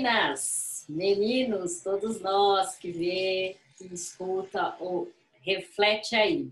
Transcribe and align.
Meninas, 0.00 0.86
meninos, 0.88 1.82
todos 1.82 2.22
nós 2.22 2.74
que 2.76 2.90
vê, 2.90 3.58
que 3.76 3.84
escuta 3.92 4.74
ou 4.80 5.12
reflete 5.42 6.16
aí. 6.16 6.48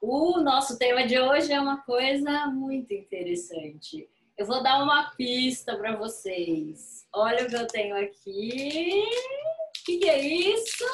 O 0.00 0.40
nosso 0.40 0.76
tema 0.80 1.06
de 1.06 1.16
hoje 1.16 1.52
é 1.52 1.60
uma 1.60 1.80
coisa 1.82 2.48
muito 2.48 2.92
interessante. 2.92 4.08
Eu 4.36 4.46
vou 4.46 4.64
dar 4.64 4.82
uma 4.82 5.12
pista 5.12 5.76
para 5.76 5.94
vocês. 5.94 7.06
Olha 7.14 7.44
o 7.44 7.48
que 7.48 7.54
eu 7.54 7.68
tenho 7.68 7.96
aqui. 7.96 9.04
O 9.04 9.84
que, 9.84 9.98
que 9.98 10.10
é 10.10 10.18
isso? 10.20 10.84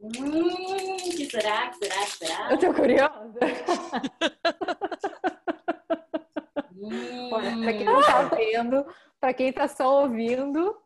Hum, 0.00 0.96
que 1.14 1.30
será? 1.30 1.68
Que 1.68 1.76
será? 1.76 2.06
Que 2.06 2.10
será? 2.10 2.50
Eu 2.52 2.58
tô 2.58 2.72
curiosa. 2.72 3.38
Hum, 6.84 7.30
pra 7.30 7.72
quem 7.72 7.84
não 7.84 8.02
tá 8.02 8.22
vendo, 8.24 8.86
pra 9.24 9.32
quem 9.32 9.50
tá 9.54 9.66
só 9.66 10.02
ouvindo, 10.02 10.76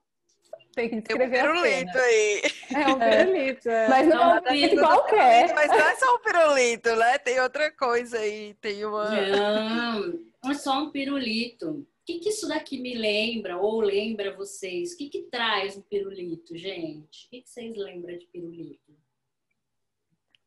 tem 0.73 0.88
que 0.88 1.02
Tem 1.02 1.16
um 1.16 1.19
descrever 1.19 1.41
a 1.41 1.42
pirulito 1.42 1.92
cena. 1.92 2.05
aí. 2.05 2.42
É 2.73 2.87
um 2.87 2.98
pirulito. 3.01 3.69
é. 3.69 3.88
Mas 3.88 4.06
não 4.06 4.16
Não, 4.16 4.30
é 4.30 4.38
um 4.38 4.42
pirulito 4.45 4.74
não 4.77 4.84
é 4.84 4.87
qualquer. 4.87 5.55
Mas 5.56 5.69
não 5.70 5.77
é 5.80 5.96
só 5.96 6.15
um 6.15 6.19
pirulito, 6.20 6.95
né? 6.96 7.19
Tem 7.19 7.41
outra 7.41 7.73
coisa 7.73 8.19
aí. 8.20 8.55
Tem 8.60 8.84
uma. 8.84 9.10
Não, 9.10 10.51
é 10.52 10.55
só 10.55 10.79
um 10.84 10.91
pirulito. 10.93 11.69
O 11.70 11.87
que, 12.06 12.20
que 12.20 12.29
isso 12.29 12.46
daqui 12.46 12.79
me 12.79 12.95
lembra 12.95 13.59
ou 13.59 13.80
lembra 13.80 14.37
vocês? 14.37 14.93
O 14.93 14.98
que, 14.98 15.09
que 15.09 15.23
traz 15.24 15.77
um 15.77 15.82
pirulito, 15.82 16.57
gente? 16.57 17.27
O 17.27 17.30
que, 17.30 17.43
que 17.43 17.51
vocês 17.51 17.77
lembram 17.77 18.16
de 18.16 18.27
pirulito? 18.27 18.96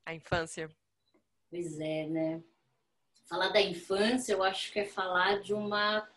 A 0.05 0.15
infância. 0.15 0.71
Pois 1.49 1.77
é, 1.77 2.05
né? 2.07 2.41
Falar 3.25 3.49
da 3.49 3.61
infância, 3.61 4.31
eu 4.31 4.41
acho 4.41 4.71
que 4.71 4.79
é 4.79 4.85
falar 4.85 5.41
de 5.41 5.53
uma 5.53 6.07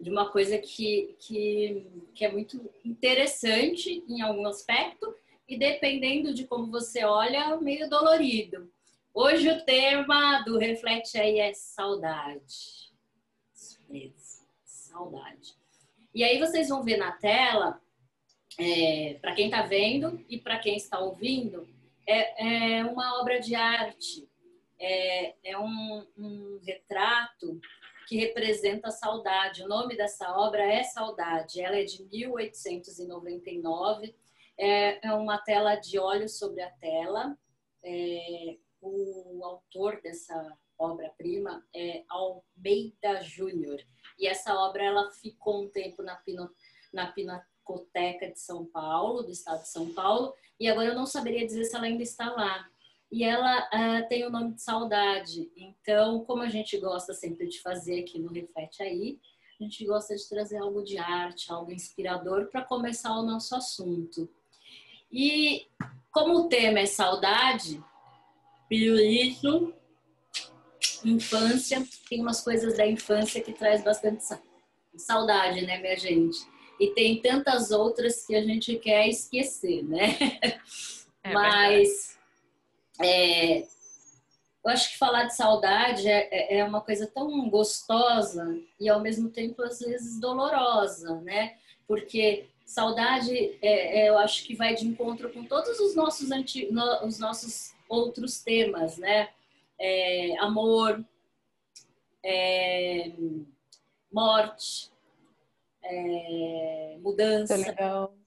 de 0.00 0.08
uma 0.08 0.30
coisa 0.30 0.56
que, 0.58 1.14
que, 1.18 1.86
que 2.14 2.24
é 2.24 2.32
muito 2.32 2.70
interessante 2.84 4.02
em 4.08 4.22
algum 4.22 4.46
aspecto 4.46 5.14
e 5.46 5.58
dependendo 5.58 6.32
de 6.32 6.46
como 6.46 6.70
você 6.70 7.04
olha, 7.04 7.56
meio 7.58 7.88
dolorido. 7.88 8.72
Hoje 9.12 9.50
o 9.50 9.64
tema 9.64 10.42
do 10.42 10.56
Reflete 10.56 11.18
aí 11.18 11.38
é 11.38 11.52
saudade. 11.52 12.90
Saudade. 14.64 15.54
E 16.14 16.24
aí 16.24 16.38
vocês 16.38 16.68
vão 16.68 16.82
ver 16.82 16.96
na 16.96 17.12
tela, 17.12 17.80
é, 18.58 19.18
para 19.20 19.34
quem 19.34 19.46
está 19.46 19.62
vendo 19.62 20.24
e 20.28 20.38
para 20.38 20.58
quem 20.58 20.76
está 20.76 20.98
ouvindo, 20.98 21.68
é, 22.06 22.78
é 22.78 22.84
uma 22.84 23.20
obra 23.20 23.38
de 23.38 23.54
arte, 23.54 24.28
é, 24.78 25.34
é 25.44 25.58
um, 25.58 26.06
um 26.16 26.60
retrato 26.64 27.60
que 28.10 28.16
representa 28.16 28.88
a 28.88 28.90
saudade. 28.90 29.62
O 29.62 29.68
nome 29.68 29.96
dessa 29.96 30.36
obra 30.36 30.64
é 30.64 30.82
Saudade. 30.82 31.60
Ela 31.60 31.76
é 31.76 31.84
de 31.84 32.02
1899. 32.02 34.16
É, 34.58 35.06
é 35.06 35.12
uma 35.12 35.38
tela 35.38 35.76
de 35.76 35.96
óleo 35.96 36.28
sobre 36.28 36.60
a 36.60 36.70
tela. 36.72 37.38
É, 37.84 38.56
o 38.80 39.44
autor 39.44 40.00
dessa 40.02 40.58
obra-prima 40.76 41.64
é 41.72 42.02
Almeida 42.08 43.22
Júnior. 43.22 43.80
E 44.18 44.26
essa 44.26 44.56
obra 44.56 44.82
ela 44.82 45.12
ficou 45.12 45.62
um 45.62 45.68
tempo 45.68 46.02
na, 46.02 46.16
Pino, 46.16 46.50
na 46.92 47.12
Pinacoteca 47.12 48.28
de 48.28 48.40
São 48.40 48.66
Paulo, 48.66 49.22
do 49.22 49.30
estado 49.30 49.62
de 49.62 49.68
São 49.68 49.94
Paulo, 49.94 50.34
e 50.58 50.68
agora 50.68 50.88
eu 50.88 50.96
não 50.96 51.06
saberia 51.06 51.46
dizer 51.46 51.64
se 51.64 51.76
ela 51.76 51.84
ainda 51.84 52.02
está 52.02 52.28
lá. 52.32 52.68
E 53.10 53.24
ela 53.24 53.68
uh, 53.68 54.08
tem 54.08 54.24
o 54.24 54.30
nome 54.30 54.54
de 54.54 54.62
Saudade. 54.62 55.50
Então, 55.56 56.24
como 56.24 56.42
a 56.42 56.48
gente 56.48 56.78
gosta 56.78 57.12
sempre 57.12 57.48
de 57.48 57.60
fazer 57.60 58.00
aqui 58.00 58.18
no 58.18 58.32
Reflete 58.32 58.82
Aí, 58.82 59.18
a 59.60 59.64
gente 59.64 59.84
gosta 59.84 60.14
de 60.14 60.28
trazer 60.28 60.58
algo 60.58 60.82
de 60.82 60.96
arte, 60.96 61.52
algo 61.52 61.72
inspirador 61.72 62.46
para 62.46 62.62
começar 62.62 63.12
o 63.18 63.24
nosso 63.24 63.54
assunto. 63.54 64.28
E 65.12 65.66
como 66.12 66.34
o 66.34 66.48
tema 66.48 66.78
é 66.78 66.86
saudade, 66.86 67.82
pirulito, 68.68 69.74
infância, 71.04 71.84
tem 72.08 72.20
umas 72.20 72.40
coisas 72.42 72.76
da 72.76 72.86
infância 72.86 73.42
que 73.42 73.52
traz 73.52 73.82
bastante 73.82 74.24
saudade, 74.96 75.62
né, 75.62 75.78
minha 75.78 75.96
gente? 75.96 76.38
E 76.78 76.88
tem 76.94 77.20
tantas 77.20 77.70
outras 77.70 78.24
que 78.24 78.34
a 78.34 78.42
gente 78.42 78.76
quer 78.76 79.08
esquecer, 79.08 79.82
né? 79.82 80.16
É 81.22 81.34
Mas 81.34 82.18
é, 83.02 83.60
eu 84.62 84.70
acho 84.70 84.90
que 84.90 84.98
falar 84.98 85.24
de 85.24 85.34
saudade 85.34 86.06
é, 86.06 86.58
é 86.58 86.64
uma 86.64 86.80
coisa 86.80 87.06
tão 87.06 87.48
gostosa 87.48 88.60
e 88.78 88.88
ao 88.88 89.00
mesmo 89.00 89.30
tempo 89.30 89.62
às 89.62 89.80
vezes 89.80 90.20
dolorosa, 90.20 91.20
né? 91.22 91.56
Porque 91.86 92.46
saudade, 92.64 93.58
é, 93.62 94.00
é, 94.02 94.08
eu 94.08 94.18
acho 94.18 94.44
que 94.44 94.54
vai 94.54 94.74
de 94.74 94.86
encontro 94.86 95.30
com 95.32 95.44
todos 95.44 95.80
os 95.80 95.94
nossos, 95.96 96.30
anti, 96.30 96.70
no, 96.70 97.04
os 97.04 97.18
nossos 97.18 97.74
outros 97.88 98.42
temas, 98.42 98.96
né? 98.98 99.30
É, 99.78 100.38
amor, 100.38 101.02
é, 102.22 103.10
morte, 104.12 104.90
é, 105.82 106.96
mudança, 107.00 107.56
Solidão. 107.56 108.19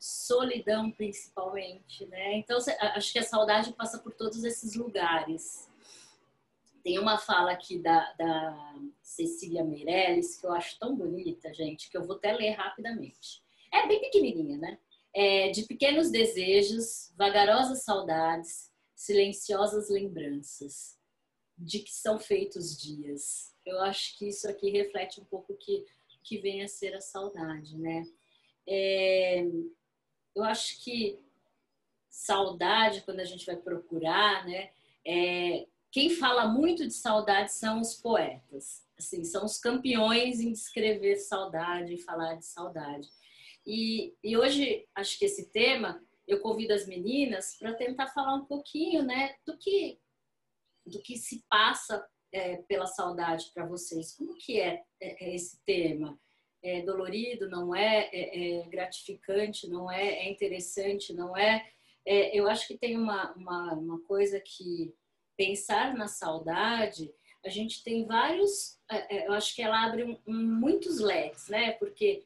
Solidão 0.00 0.90
principalmente, 0.90 2.06
né? 2.06 2.38
Então 2.38 2.58
acho 2.94 3.12
que 3.12 3.18
a 3.18 3.22
saudade 3.22 3.72
passa 3.74 3.98
por 3.98 4.12
todos 4.12 4.42
esses 4.42 4.74
lugares. 4.74 5.68
Tem 6.82 6.98
uma 6.98 7.18
fala 7.18 7.52
aqui 7.52 7.78
da, 7.78 8.10
da 8.14 8.74
Cecília 9.02 9.62
Meirelles 9.62 10.36
que 10.36 10.46
eu 10.46 10.52
acho 10.52 10.78
tão 10.78 10.96
bonita, 10.96 11.52
gente, 11.52 11.90
que 11.90 11.98
eu 11.98 12.02
vou 12.02 12.16
até 12.16 12.32
ler 12.32 12.52
rapidamente. 12.52 13.42
É 13.72 13.86
bem 13.86 14.00
pequenininha, 14.00 14.56
né? 14.56 14.78
É, 15.14 15.50
de 15.50 15.64
pequenos 15.64 16.10
desejos, 16.10 17.12
vagarosas 17.16 17.82
saudades, 17.82 18.70
silenciosas 18.94 19.90
lembranças, 19.90 20.98
de 21.58 21.80
que 21.80 21.92
são 21.92 22.18
feitos 22.18 22.80
dias. 22.80 23.54
Eu 23.66 23.80
acho 23.80 24.16
que 24.16 24.28
isso 24.28 24.48
aqui 24.48 24.70
reflete 24.70 25.20
um 25.20 25.24
pouco 25.24 25.54
que 25.56 25.84
que 26.22 26.38
vem 26.38 26.62
a 26.62 26.68
ser 26.68 26.94
a 26.94 27.00
saudade, 27.00 27.76
né? 27.76 28.06
É, 28.66 29.44
eu 30.34 30.44
acho 30.44 30.82
que 30.82 31.18
saudade, 32.08 33.02
quando 33.02 33.20
a 33.20 33.24
gente 33.24 33.46
vai 33.46 33.56
procurar, 33.56 34.46
né? 34.46 34.70
É, 35.06 35.66
quem 35.90 36.10
fala 36.10 36.46
muito 36.46 36.86
de 36.86 36.92
saudade 36.92 37.52
são 37.52 37.80
os 37.80 37.94
poetas, 37.94 38.86
assim, 38.98 39.24
são 39.24 39.44
os 39.44 39.58
campeões 39.58 40.40
em 40.40 40.52
descrever 40.52 41.16
saudade, 41.16 41.94
em 41.94 41.98
falar 41.98 42.34
de 42.34 42.44
saudade. 42.44 43.08
E, 43.66 44.14
e 44.22 44.36
hoje, 44.36 44.86
acho 44.94 45.18
que 45.18 45.24
esse 45.24 45.50
tema, 45.50 46.02
eu 46.26 46.40
convido 46.40 46.72
as 46.72 46.86
meninas 46.86 47.56
para 47.58 47.74
tentar 47.74 48.08
falar 48.08 48.34
um 48.34 48.44
pouquinho, 48.44 49.02
né, 49.02 49.34
do 49.44 49.56
que, 49.56 49.98
do 50.86 51.00
que 51.02 51.16
se 51.16 51.44
passa 51.48 52.06
é, 52.32 52.58
pela 52.62 52.86
saudade 52.86 53.50
para 53.52 53.66
vocês. 53.66 54.14
Como 54.14 54.34
que 54.34 54.60
é, 54.60 54.82
é, 55.00 55.24
é, 55.24 55.34
esse 55.34 55.60
tema? 55.64 56.18
É 56.62 56.82
dolorido, 56.82 57.48
não 57.48 57.74
é? 57.74 58.10
É, 58.12 58.60
é 58.60 58.68
gratificante, 58.68 59.68
não 59.68 59.90
é? 59.90 60.26
É 60.26 60.30
interessante, 60.30 61.12
não 61.12 61.36
é? 61.36 61.66
é 62.04 62.36
eu 62.38 62.48
acho 62.48 62.66
que 62.66 62.76
tem 62.76 62.98
uma, 62.98 63.32
uma, 63.34 63.74
uma 63.74 64.00
coisa 64.02 64.40
que 64.40 64.94
pensar 65.36 65.94
na 65.94 66.06
saudade, 66.06 67.12
a 67.44 67.48
gente 67.48 67.82
tem 67.82 68.04
vários, 68.04 68.78
eu 69.08 69.32
acho 69.32 69.54
que 69.54 69.62
ela 69.62 69.86
abre 69.86 70.04
um, 70.04 70.18
um, 70.26 70.34
muitos 70.34 71.00
leques, 71.00 71.48
né? 71.48 71.72
Porque 71.72 72.22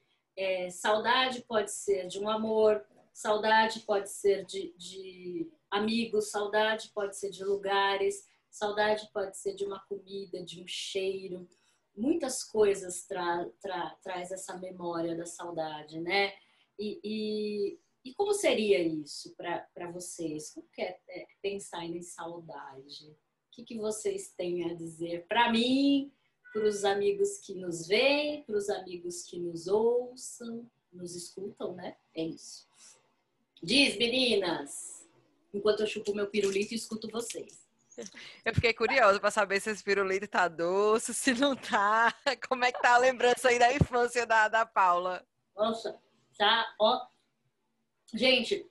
saudade 0.73 1.43
pode 1.43 1.71
ser 1.71 2.09
de 2.09 2.19
um 2.19 2.29
amor, 2.29 2.85
saudade 3.13 3.79
pode 3.81 4.11
ser 4.11 4.45
de, 4.45 4.75
de 4.77 5.49
amigos, 5.71 6.33
saudade 6.33 6.91
pode 6.93 7.17
ser 7.17 7.31
de 7.31 7.45
lugares, 7.45 8.27
Saudade 8.55 9.11
pode 9.13 9.37
ser 9.37 9.57
de 9.57 9.65
uma 9.65 9.81
comida, 9.81 10.41
de 10.45 10.63
um 10.63 10.67
cheiro. 10.69 11.49
Muitas 11.97 12.43
coisas 12.43 13.07
tra, 13.07 13.49
tra, 13.61 13.97
traz 14.03 14.31
essa 14.33 14.57
memória 14.59 15.17
da 15.17 15.27
saudade, 15.27 16.01
né? 16.01 16.33
E, 16.79 17.01
e, 17.05 17.79
e 18.05 18.15
como 18.15 18.35
seria 18.35 18.83
isso 18.83 19.35
para 19.37 19.91
vocês? 19.93 20.51
Como 20.51 20.67
que 20.73 20.83
é, 20.83 20.99
é 21.09 21.27
pensar 21.41 21.85
em 21.85 22.03
saudade? 22.03 23.07
O 23.11 23.17
que, 23.53 23.65
que 23.65 23.79
vocês 23.79 24.33
têm 24.37 24.65
a 24.65 24.75
dizer 24.75 25.27
para 25.29 25.53
mim, 25.53 26.13
para 26.53 26.67
os 26.67 26.85
amigos 26.85 27.39
que 27.39 27.55
nos 27.55 27.87
veem, 27.87 28.43
para 28.45 28.57
os 28.57 28.69
amigos 28.69 29.23
que 29.23 29.39
nos 29.39 29.67
ouçam, 29.69 30.69
nos 30.93 31.15
escutam, 31.15 31.75
né? 31.75 31.97
É 32.15 32.25
isso. 32.25 32.69
Diz, 33.63 33.97
meninas! 33.97 35.07
Enquanto 35.53 35.81
eu 35.81 35.87
chupo 35.87 36.15
meu 36.15 36.29
pirulito 36.29 36.75
e 36.75 36.77
escuto 36.77 37.09
vocês. 37.09 37.64
Eu 38.45 38.55
fiquei 38.55 38.73
curiosa 38.73 39.21
para 39.21 39.31
saber 39.31 39.61
se 39.61 39.71
esse 39.71 39.83
pirulito 39.83 40.27
tá 40.29 40.49
doce, 40.49 41.15
se 41.15 41.35
não 41.35 41.55
tá. 41.55 42.15
Como 42.49 42.65
é 42.65 42.73
que 42.73 42.81
tá 42.81 42.95
a 42.95 42.99
lembrança 42.99 43.49
aí 43.49 43.59
da 43.59 43.73
infância 43.73 44.27
da, 44.27 44.49
da 44.49 44.67
Paula? 44.67 45.25
Nossa, 45.57 45.99
tá, 46.37 46.67
ó. 46.81 47.07
Gente, 48.13 48.69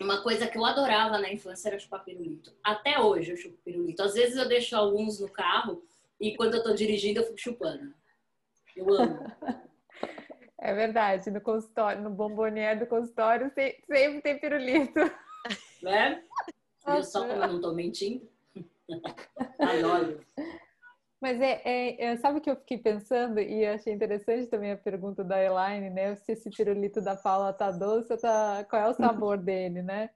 uma 0.00 0.22
coisa 0.22 0.46
que 0.46 0.58
eu 0.58 0.64
adorava 0.64 1.18
na 1.18 1.32
infância 1.32 1.68
era 1.68 1.78
chupar 1.78 2.04
pirulito. 2.04 2.54
Até 2.62 2.98
hoje 2.98 3.32
eu 3.32 3.36
chupo 3.36 3.56
pirulito. 3.64 4.02
Às 4.02 4.14
vezes 4.14 4.36
eu 4.36 4.48
deixo 4.48 4.76
alguns 4.76 5.20
no 5.20 5.30
carro 5.30 5.86
e 6.20 6.36
quando 6.36 6.54
eu 6.54 6.62
tô 6.62 6.74
dirigindo 6.74 7.20
eu 7.20 7.24
fico 7.24 7.38
chupando. 7.38 7.94
Eu 8.76 8.92
amo. 8.92 9.18
É 10.58 10.72
verdade, 10.72 11.30
no 11.30 11.42
consultório, 11.42 12.02
no 12.02 12.08
bombonier 12.08 12.78
do 12.78 12.86
consultório 12.86 13.52
sempre 13.54 14.22
tem 14.22 14.40
pirulito. 14.40 14.98
Né? 15.82 16.24
Viu 16.86 17.02
só 17.02 17.20
como 17.20 17.32
eu 17.32 17.48
não 17.48 17.60
tô 17.60 17.74
mentindo? 17.74 18.26
Adoro. 19.58 20.20
Mas 21.20 21.40
é, 21.40 21.62
é, 21.64 22.04
é, 22.04 22.16
sabe 22.18 22.38
o 22.38 22.40
que 22.40 22.50
eu 22.50 22.56
fiquei 22.56 22.78
pensando 22.78 23.40
e 23.40 23.64
achei 23.64 23.92
interessante 23.92 24.46
também 24.46 24.72
a 24.72 24.76
pergunta 24.76 25.24
da 25.24 25.42
Elaine, 25.42 25.88
né? 25.88 26.14
Se 26.16 26.32
esse 26.32 26.50
pirulito 26.50 27.00
da 27.00 27.16
Paula 27.16 27.52
tá 27.52 27.70
doce 27.70 28.12
ou 28.12 28.18
tá... 28.18 28.64
qual 28.68 28.82
é 28.82 28.88
o 28.88 28.94
sabor 28.94 29.38
dele, 29.42 29.82
né? 29.82 30.10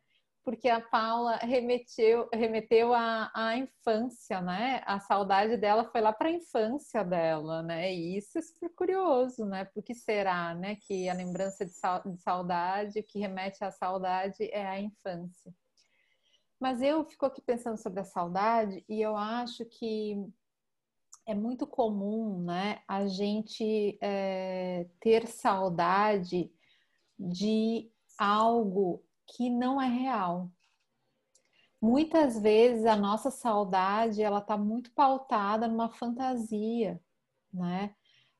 porque 0.49 0.70
a 0.70 0.81
Paula 0.81 1.37
remeteu, 1.37 2.26
remeteu 2.32 2.94
à, 2.94 3.31
à 3.35 3.59
infância, 3.59 4.41
né? 4.41 4.82
A 4.87 4.99
saudade 4.99 5.59
dela 5.59 5.85
foi 5.85 6.00
lá 6.00 6.11
para 6.11 6.29
a 6.29 6.32
infância 6.32 7.05
dela, 7.05 7.62
né? 7.62 7.93
E 7.93 8.17
isso 8.17 8.38
é 8.38 8.41
super 8.41 8.70
curioso, 8.75 9.44
né? 9.44 9.67
Por 9.67 9.82
que 9.82 9.94
será, 9.94 10.55
né? 10.55 10.76
Que 10.76 11.06
a 11.06 11.12
lembrança 11.12 11.67
de, 11.67 11.73
saudade, 12.23 13.03
que 13.03 13.19
remete 13.19 13.62
à 13.62 13.70
saudade, 13.70 14.43
é 14.50 14.67
a 14.67 14.81
infância. 14.81 15.53
Mas 16.60 16.82
eu 16.82 17.05
fico 17.05 17.25
aqui 17.25 17.40
pensando 17.40 17.76
sobre 17.76 18.00
a 18.00 18.05
saudade 18.05 18.84
e 18.88 19.00
eu 19.00 19.16
acho 19.16 19.64
que 19.64 20.16
é 21.25 21.34
muito 21.34 21.66
comum, 21.66 22.43
né? 22.43 22.82
A 22.88 23.06
gente 23.06 23.96
é, 24.00 24.87
ter 24.99 25.28
saudade 25.28 26.50
de 27.19 27.90
algo 28.16 29.05
que 29.26 29.50
não 29.50 29.81
é 29.81 29.87
real. 29.87 30.50
Muitas 31.81 32.40
vezes 32.40 32.87
a 32.87 32.96
nossa 32.96 33.31
saudade 33.31 34.20
ela 34.20 34.38
está 34.40 34.56
muito 34.56 34.90
pautada 34.93 35.69
numa 35.69 35.90
fantasia, 35.90 37.00
né? 37.52 37.94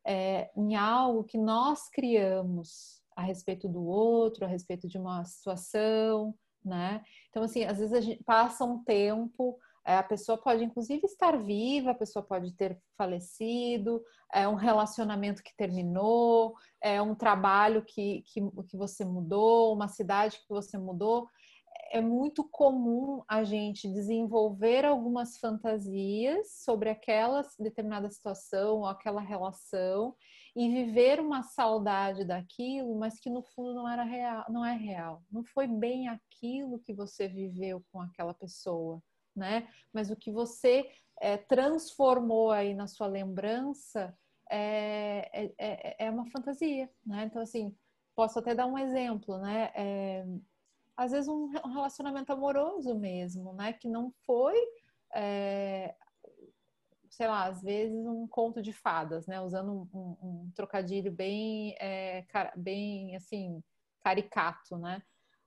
É, 0.04 0.50
em 0.56 0.74
algo 0.74 1.22
que 1.22 1.38
nós 1.38 1.88
criamos 1.88 3.00
a 3.14 3.22
respeito 3.22 3.68
do 3.68 3.84
outro, 3.84 4.44
a 4.44 4.48
respeito 4.48 4.88
de 4.88 4.96
uma 4.96 5.24
situação, 5.24 6.34
né? 6.68 7.02
Então 7.30 7.42
assim, 7.42 7.64
às 7.64 7.78
vezes 7.78 7.92
a 7.92 8.00
gente 8.00 8.22
passa 8.22 8.64
um 8.64 8.84
tempo 8.84 9.58
é, 9.88 9.96
a 9.96 10.02
pessoa 10.02 10.36
pode, 10.36 10.62
inclusive, 10.62 11.00
estar 11.06 11.42
viva, 11.42 11.92
a 11.92 11.94
pessoa 11.94 12.22
pode 12.22 12.52
ter 12.52 12.78
falecido, 12.94 14.04
é 14.30 14.46
um 14.46 14.54
relacionamento 14.54 15.42
que 15.42 15.56
terminou, 15.56 16.54
é 16.78 17.00
um 17.00 17.14
trabalho 17.14 17.82
que, 17.82 18.22
que, 18.26 18.38
que 18.68 18.76
você 18.76 19.02
mudou, 19.02 19.72
uma 19.72 19.88
cidade 19.88 20.36
que 20.40 20.48
você 20.50 20.76
mudou. 20.76 21.26
É 21.90 22.02
muito 22.02 22.44
comum 22.44 23.22
a 23.26 23.42
gente 23.44 23.90
desenvolver 23.90 24.84
algumas 24.84 25.38
fantasias 25.38 26.52
sobre 26.62 26.90
aquela 26.90 27.40
determinada 27.58 28.10
situação 28.10 28.80
ou 28.80 28.86
aquela 28.86 29.22
relação 29.22 30.14
e 30.58 30.69
viver 30.69 31.20
uma 31.20 31.43
saudade 31.43 32.25
daquilo, 32.25 32.99
mas 32.99 33.20
que 33.20 33.31
no 33.31 33.43
fundo 33.43 33.75
não 33.75 33.88
era 33.88 34.02
real, 34.02 34.44
não 34.49 34.64
é 34.64 34.75
real. 34.76 35.22
Não 35.31 35.44
foi 35.44 35.66
bem 35.66 36.08
aquilo 36.08 36.81
que 36.81 36.93
você 36.93 37.28
viveu 37.28 37.82
com 37.93 38.00
aquela 38.00 38.34
pessoa 38.34 39.00
né? 39.38 39.69
Mas 39.93 40.10
o 40.10 40.16
que 40.16 40.31
você 40.31 40.90
é, 41.20 41.37
transformou 41.37 42.50
aí 42.50 42.75
na 42.75 42.87
sua 42.87 43.06
lembrança 43.06 44.14
é, 44.50 45.52
é, 45.56 46.06
é, 46.06 46.10
uma 46.10 46.26
fantasia, 46.26 46.90
né? 47.06 47.25
Então, 47.25 47.40
assim, 47.40 47.75
posso 48.14 48.38
até 48.38 48.54
dar 48.54 48.66
um 48.66 48.76
exemplo, 48.76 49.38
né? 49.38 49.70
É, 49.75 50.26
às 50.96 51.12
vezes 51.12 51.28
um 51.28 51.46
relacionamento 51.46 52.32
amoroso 52.32 52.94
mesmo, 52.99 53.52
né? 53.54 53.72
Que 53.72 53.88
não 53.88 54.12
foi, 54.26 54.56
é, 55.14 55.94
sei 57.18 57.26
lá, 57.26 57.46
às 57.46 57.60
vezes 57.60 58.06
um 58.06 58.28
conto 58.28 58.62
de 58.62 58.72
fadas, 58.72 59.26
né? 59.26 59.40
Usando 59.40 59.88
um, 59.92 60.16
um, 60.22 60.52
trocadilho 60.54 61.10
bem, 61.10 61.74
é, 61.80 62.24
bem, 62.54 63.16
assim, 63.16 63.60
caricato, 64.00 64.78
né? 64.78 65.02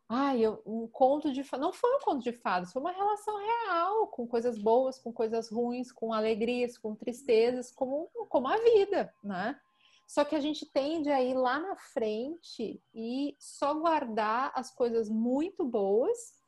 Ai, 0.09 0.41
eu, 0.41 0.61
um 0.65 0.85
conto 0.85 1.31
de 1.31 1.45
não 1.57 1.71
foi 1.71 1.95
um 1.95 1.99
conto 1.99 2.21
de 2.21 2.33
fadas, 2.33 2.73
foi 2.73 2.81
uma 2.81 2.91
relação 2.91 3.37
real, 3.37 4.07
com 4.07 4.27
coisas 4.27 4.57
boas, 4.57 4.99
com 4.99 5.13
coisas 5.13 5.49
ruins, 5.49 5.93
com 5.93 6.11
alegrias, 6.11 6.77
com 6.77 6.93
tristezas, 6.93 7.71
como, 7.71 8.09
como 8.27 8.49
a 8.49 8.57
vida, 8.57 9.13
né? 9.23 9.57
Só 10.05 10.25
que 10.25 10.35
a 10.35 10.41
gente 10.41 10.65
tende 10.65 11.09
a 11.09 11.23
ir 11.23 11.35
lá 11.35 11.57
na 11.57 11.77
frente 11.77 12.83
e 12.93 13.33
só 13.39 13.73
guardar 13.73 14.51
as 14.53 14.69
coisas 14.69 15.07
muito 15.07 15.63
boas 15.63 16.40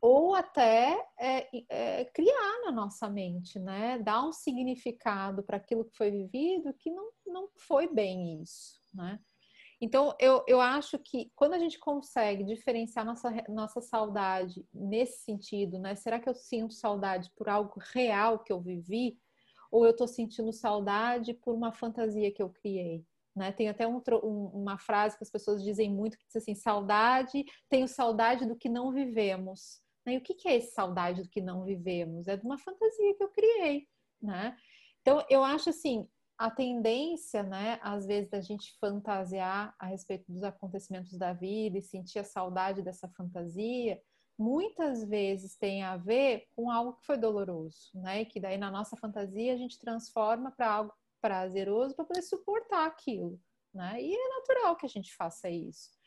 ou 0.00 0.34
até 0.34 0.96
é, 1.18 1.48
é, 1.68 2.04
criar 2.06 2.60
na 2.64 2.72
nossa 2.72 3.08
mente, 3.08 3.58
né? 3.58 3.98
Dar 3.98 4.24
um 4.24 4.32
significado 4.32 5.42
para 5.42 5.56
aquilo 5.56 5.84
que 5.84 5.96
foi 5.96 6.10
vivido 6.10 6.74
que 6.74 6.90
não, 6.90 7.10
não 7.26 7.48
foi 7.56 7.92
bem 7.92 8.40
isso, 8.40 8.80
né? 8.94 9.18
Então, 9.80 10.14
eu, 10.18 10.44
eu 10.48 10.60
acho 10.60 10.98
que 10.98 11.30
quando 11.36 11.54
a 11.54 11.58
gente 11.58 11.78
consegue 11.78 12.42
diferenciar 12.44 13.04
nossa, 13.04 13.30
nossa 13.48 13.80
saudade 13.80 14.66
nesse 14.74 15.24
sentido, 15.24 15.78
né? 15.78 15.94
Será 15.94 16.18
que 16.18 16.28
eu 16.28 16.34
sinto 16.34 16.74
saudade 16.74 17.30
por 17.36 17.48
algo 17.48 17.80
real 17.92 18.40
que 18.40 18.52
eu 18.52 18.60
vivi? 18.60 19.16
Ou 19.70 19.84
eu 19.84 19.90
estou 19.90 20.08
sentindo 20.08 20.52
saudade 20.52 21.34
por 21.34 21.54
uma 21.54 21.72
fantasia 21.72 22.32
que 22.32 22.42
eu 22.42 22.50
criei? 22.50 23.04
Né? 23.36 23.52
Tem 23.52 23.68
até 23.68 23.86
um, 23.86 24.02
um, 24.24 24.46
uma 24.52 24.78
frase 24.78 25.16
que 25.16 25.22
as 25.22 25.30
pessoas 25.30 25.62
dizem 25.62 25.88
muito 25.88 26.18
que 26.18 26.26
diz 26.26 26.36
assim: 26.36 26.56
saudade, 26.56 27.44
tenho 27.68 27.86
saudade 27.86 28.46
do 28.46 28.56
que 28.56 28.68
não 28.68 28.92
vivemos. 28.92 29.80
Né? 30.08 30.14
E 30.14 30.16
o 30.16 30.22
que, 30.22 30.32
que 30.32 30.48
é 30.48 30.56
esse 30.56 30.72
saudade 30.72 31.22
do 31.22 31.28
que 31.28 31.42
não 31.42 31.64
vivemos? 31.64 32.26
É 32.26 32.36
de 32.36 32.44
uma 32.44 32.58
fantasia 32.58 33.14
que 33.14 33.22
eu 33.22 33.28
criei, 33.28 33.86
né? 34.20 34.56
Então, 35.02 35.24
eu 35.28 35.44
acho 35.44 35.68
assim, 35.68 36.08
a 36.38 36.50
tendência, 36.50 37.42
né, 37.42 37.78
às 37.82 38.06
vezes, 38.06 38.30
da 38.30 38.40
gente 38.40 38.74
fantasiar 38.80 39.74
a 39.78 39.86
respeito 39.86 40.30
dos 40.32 40.42
acontecimentos 40.42 41.16
da 41.18 41.32
vida 41.34 41.78
e 41.78 41.82
sentir 41.82 42.20
a 42.20 42.24
saudade 42.24 42.80
dessa 42.80 43.08
fantasia, 43.08 44.00
muitas 44.38 45.04
vezes 45.04 45.56
tem 45.56 45.82
a 45.82 45.96
ver 45.96 46.46
com 46.56 46.70
algo 46.70 46.94
que 46.94 47.04
foi 47.04 47.18
doloroso, 47.18 47.90
né? 47.94 48.22
E 48.22 48.26
que 48.26 48.40
daí 48.40 48.56
na 48.56 48.70
nossa 48.70 48.96
fantasia 48.96 49.52
a 49.52 49.56
gente 49.56 49.78
transforma 49.78 50.50
para 50.52 50.70
algo 50.70 50.92
prazeroso 51.20 51.94
para 51.94 52.04
poder 52.04 52.22
suportar 52.22 52.86
aquilo, 52.86 53.38
né? 53.74 54.00
E 54.00 54.14
é 54.14 54.28
natural 54.38 54.76
que 54.76 54.86
a 54.86 54.88
gente 54.88 55.14
faça 55.14 55.50
isso. 55.50 55.97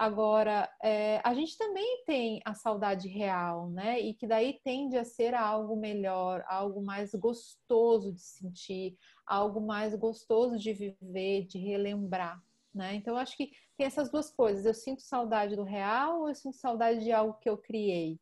Agora, 0.00 0.66
é, 0.82 1.20
a 1.22 1.34
gente 1.34 1.58
também 1.58 2.02
tem 2.06 2.40
a 2.46 2.54
saudade 2.54 3.06
real, 3.06 3.68
né? 3.68 4.00
E 4.00 4.14
que 4.14 4.26
daí 4.26 4.58
tende 4.64 4.96
a 4.96 5.04
ser 5.04 5.34
algo 5.34 5.76
melhor, 5.76 6.42
algo 6.48 6.80
mais 6.82 7.14
gostoso 7.14 8.10
de 8.10 8.22
sentir, 8.22 8.96
algo 9.26 9.60
mais 9.60 9.94
gostoso 9.94 10.58
de 10.58 10.72
viver, 10.72 11.46
de 11.46 11.58
relembrar, 11.58 12.42
né? 12.74 12.94
Então, 12.94 13.14
acho 13.14 13.36
que 13.36 13.50
tem 13.76 13.86
essas 13.86 14.10
duas 14.10 14.30
coisas. 14.30 14.64
Eu 14.64 14.72
sinto 14.72 15.02
saudade 15.02 15.54
do 15.54 15.64
real 15.64 16.22
ou 16.22 16.30
eu 16.30 16.34
sinto 16.34 16.56
saudade 16.56 17.04
de 17.04 17.12
algo 17.12 17.34
que 17.38 17.50
eu 17.50 17.58
criei? 17.58 18.18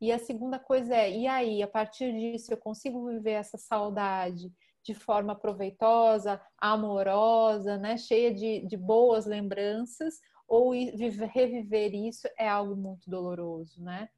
E 0.00 0.10
a 0.10 0.18
segunda 0.18 0.58
coisa 0.58 0.96
é, 0.96 1.16
e 1.16 1.28
aí, 1.28 1.62
a 1.62 1.68
partir 1.68 2.12
disso, 2.12 2.52
eu 2.52 2.56
consigo 2.56 3.06
viver 3.06 3.34
essa 3.34 3.56
saudade 3.56 4.52
de 4.82 4.94
forma 4.94 5.36
proveitosa, 5.36 6.40
amorosa, 6.58 7.76
né? 7.78 7.96
Cheia 7.96 8.34
de, 8.34 8.66
de 8.66 8.76
boas 8.76 9.26
lembranças, 9.26 10.14
ou 10.50 10.72
reviver 10.72 11.94
isso 11.94 12.28
é 12.36 12.48
algo 12.48 12.74
muito 12.74 13.08
doloroso, 13.08 13.80
né? 13.80 14.08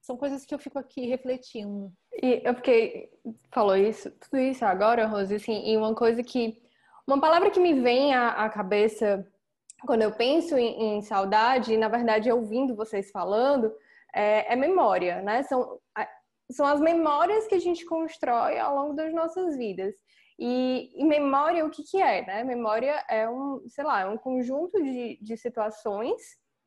São 0.00 0.16
coisas 0.16 0.46
que 0.46 0.54
eu 0.54 0.58
fico 0.58 0.78
aqui 0.78 1.06
refletindo. 1.06 1.92
E 2.22 2.40
eu 2.42 2.54
fiquei, 2.54 3.10
falou 3.52 3.76
isso, 3.76 4.10
tudo 4.12 4.38
isso 4.38 4.64
agora, 4.64 5.06
Rose, 5.06 5.34
assim, 5.34 5.70
e 5.70 5.76
uma 5.76 5.94
coisa 5.94 6.22
que, 6.22 6.62
uma 7.06 7.20
palavra 7.20 7.50
que 7.50 7.60
me 7.60 7.74
vem 7.74 8.14
à, 8.14 8.30
à 8.30 8.48
cabeça 8.48 9.30
quando 9.86 10.00
eu 10.00 10.12
penso 10.12 10.56
em, 10.56 10.96
em, 10.96 11.02
saudade, 11.02 11.74
e 11.74 11.76
na 11.76 11.88
verdade 11.88 12.32
ouvindo 12.32 12.74
vocês 12.74 13.10
falando, 13.10 13.70
é, 14.14 14.54
é 14.54 14.56
memória, 14.56 15.20
né? 15.20 15.42
São, 15.42 15.78
são 16.50 16.66
as 16.66 16.80
memórias 16.80 17.46
que 17.46 17.54
a 17.54 17.60
gente 17.60 17.84
constrói 17.84 18.58
ao 18.58 18.74
longo 18.74 18.94
das 18.94 19.12
nossas 19.12 19.56
vidas. 19.58 19.94
E, 20.42 20.90
e, 20.94 21.04
memória, 21.04 21.66
o 21.66 21.70
que, 21.70 21.82
que 21.82 22.00
é? 22.00 22.24
Né? 22.24 22.42
Memória 22.42 23.04
é 23.10 23.28
um, 23.28 23.62
sei 23.68 23.84
lá, 23.84 24.00
é 24.00 24.06
um 24.06 24.16
conjunto 24.16 24.82
de, 24.82 25.18
de 25.20 25.36
situações, 25.36 26.18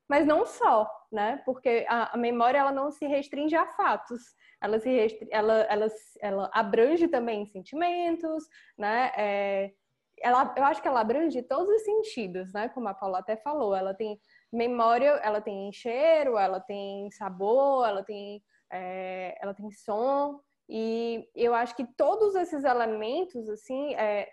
mas 0.07 0.27
não 0.27 0.45
só, 0.45 0.87
né? 1.11 1.41
Porque 1.43 1.83
a, 1.89 2.13
a, 2.13 2.17
memória 2.17 2.59
ela 2.59 2.71
não 2.71 2.91
se 2.91 3.07
restringe 3.07 3.55
a 3.55 3.65
fatos, 3.65 4.21
ela 4.61 4.77
se 4.79 4.89
restri, 4.89 5.27
ela, 5.31 5.61
ela, 5.63 5.87
ela 6.21 6.51
abrange 6.53 7.07
também 7.07 7.47
sentimentos, 7.47 8.43
né? 8.77 9.11
É, 9.17 9.71
ela, 10.21 10.53
eu 10.55 10.63
acho 10.65 10.79
que 10.79 10.87
ela 10.87 11.01
abrange 11.01 11.41
todos 11.41 11.67
os 11.67 11.83
sentidos, 11.83 12.53
né? 12.53 12.69
Como 12.69 12.87
a 12.87 12.93
Paula 12.93 13.19
até 13.19 13.37
falou, 13.37 13.75
ela 13.75 13.95
tem 13.95 14.19
memória, 14.51 15.19
ela 15.23 15.41
tem 15.41 15.73
cheiro, 15.73 16.37
ela 16.37 16.59
tem 16.59 17.09
sabor, 17.09 17.87
ela 17.87 18.03
tem, 18.03 18.39
é, 18.71 19.35
ela 19.41 19.55
tem 19.55 19.71
som. 19.71 20.39
E 20.69 21.29
eu 21.35 21.53
acho 21.53 21.75
que 21.75 21.85
todos 21.95 22.35
esses 22.35 22.63
elementos, 22.63 23.49
assim, 23.49 23.93
é, 23.95 24.31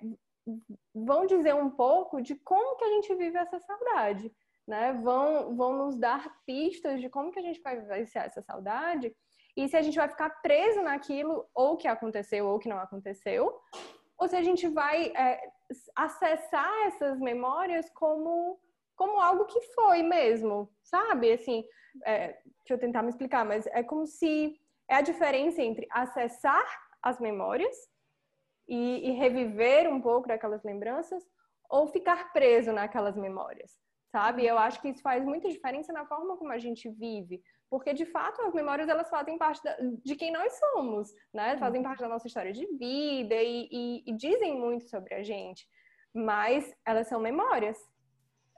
vão 0.94 1.26
dizer 1.26 1.54
um 1.54 1.70
pouco 1.70 2.20
de 2.20 2.34
como 2.36 2.76
que 2.76 2.84
a 2.84 2.88
gente 2.88 3.14
vive 3.14 3.36
essa 3.36 3.58
saudade, 3.58 4.32
né? 4.66 4.92
Vão, 5.02 5.56
vão 5.56 5.76
nos 5.76 5.96
dar 5.96 6.30
pistas 6.46 7.00
de 7.00 7.08
como 7.08 7.32
que 7.32 7.38
a 7.38 7.42
gente 7.42 7.60
vai 7.60 7.80
vivenciar 7.80 8.26
essa 8.26 8.42
saudade 8.42 9.14
e 9.56 9.68
se 9.68 9.76
a 9.76 9.82
gente 9.82 9.96
vai 9.96 10.08
ficar 10.08 10.30
preso 10.40 10.80
naquilo 10.82 11.46
ou 11.54 11.76
que 11.76 11.88
aconteceu 11.88 12.46
ou 12.46 12.58
que 12.58 12.68
não 12.68 12.78
aconteceu, 12.78 13.60
ou 14.16 14.28
se 14.28 14.36
a 14.36 14.42
gente 14.42 14.68
vai 14.68 15.08
é, 15.16 15.40
acessar 15.96 16.72
essas 16.86 17.18
memórias 17.20 17.90
como 17.90 18.58
como 18.96 19.18
algo 19.18 19.46
que 19.46 19.62
foi 19.74 20.02
mesmo, 20.02 20.70
sabe? 20.82 21.32
Assim, 21.32 21.64
é, 22.04 22.38
deixa 22.58 22.74
eu 22.74 22.78
tentar 22.78 23.02
me 23.02 23.08
explicar, 23.08 23.46
mas 23.46 23.66
é 23.68 23.82
como 23.82 24.06
se 24.06 24.60
é 24.90 24.96
a 24.96 25.00
diferença 25.00 25.62
entre 25.62 25.86
acessar 25.88 26.66
as 27.00 27.20
memórias 27.20 27.76
e, 28.68 29.08
e 29.08 29.12
reviver 29.12 29.88
um 29.88 30.00
pouco 30.00 30.26
daquelas 30.26 30.64
lembranças 30.64 31.22
ou 31.70 31.86
ficar 31.86 32.32
preso 32.32 32.72
naquelas 32.72 33.16
memórias, 33.16 33.78
sabe? 34.10 34.44
Eu 34.44 34.58
acho 34.58 34.82
que 34.82 34.88
isso 34.88 35.00
faz 35.00 35.24
muita 35.24 35.48
diferença 35.48 35.92
na 35.92 36.04
forma 36.04 36.36
como 36.36 36.50
a 36.50 36.58
gente 36.58 36.90
vive, 36.90 37.40
porque 37.70 37.94
de 37.94 38.04
fato 38.04 38.42
as 38.42 38.52
memórias 38.52 38.88
elas 38.88 39.08
fazem 39.08 39.38
parte 39.38 39.62
da, 39.62 39.76
de 40.04 40.16
quem 40.16 40.32
nós 40.32 40.52
somos, 40.58 41.08
né? 41.32 41.56
Fazem 41.58 41.84
parte 41.84 42.00
da 42.00 42.08
nossa 42.08 42.26
história 42.26 42.52
de 42.52 42.66
vida 42.76 43.36
e, 43.36 43.68
e, 43.70 44.02
e 44.04 44.16
dizem 44.16 44.58
muito 44.58 44.88
sobre 44.88 45.14
a 45.14 45.22
gente, 45.22 45.68
mas 46.12 46.74
elas 46.84 47.06
são 47.06 47.20
memórias, 47.20 47.78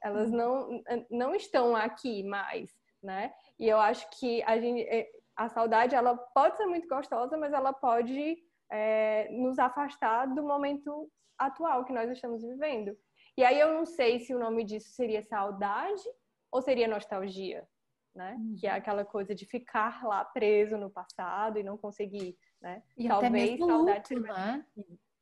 elas 0.02 0.30
não 0.30 0.82
não 1.10 1.34
estão 1.34 1.76
aqui 1.76 2.22
mais, 2.22 2.70
né? 3.02 3.34
E 3.58 3.68
eu 3.68 3.78
acho 3.78 4.08
que 4.18 4.42
a 4.44 4.58
gente 4.58 4.80
é, 4.88 5.06
a 5.42 5.48
saudade 5.48 5.94
ela 5.94 6.16
pode 6.16 6.56
ser 6.56 6.66
muito 6.66 6.86
gostosa, 6.86 7.36
mas 7.36 7.52
ela 7.52 7.72
pode 7.72 8.36
é, 8.70 9.28
nos 9.32 9.58
afastar 9.58 10.26
do 10.26 10.42
momento 10.42 11.10
atual 11.36 11.84
que 11.84 11.92
nós 11.92 12.08
estamos 12.10 12.42
vivendo. 12.42 12.96
E 13.36 13.44
aí 13.44 13.58
eu 13.58 13.72
não 13.72 13.84
sei 13.84 14.20
se 14.20 14.34
o 14.34 14.38
nome 14.38 14.64
disso 14.64 14.90
seria 14.92 15.22
saudade 15.22 16.02
ou 16.50 16.62
seria 16.62 16.86
nostalgia, 16.86 17.66
né? 18.14 18.36
Uhum. 18.38 18.54
Que 18.58 18.66
é 18.66 18.70
aquela 18.70 19.04
coisa 19.04 19.34
de 19.34 19.44
ficar 19.46 20.04
lá 20.04 20.24
preso 20.24 20.76
no 20.76 20.90
passado 20.90 21.58
e 21.58 21.64
não 21.64 21.76
conseguir, 21.76 22.36
né? 22.60 22.82
E 22.96 23.08
Talvez 23.08 23.32
até 23.32 23.42
mesmo 23.42 23.66
saudade 23.66 24.14
luto, 24.14 24.28
né? 24.28 24.66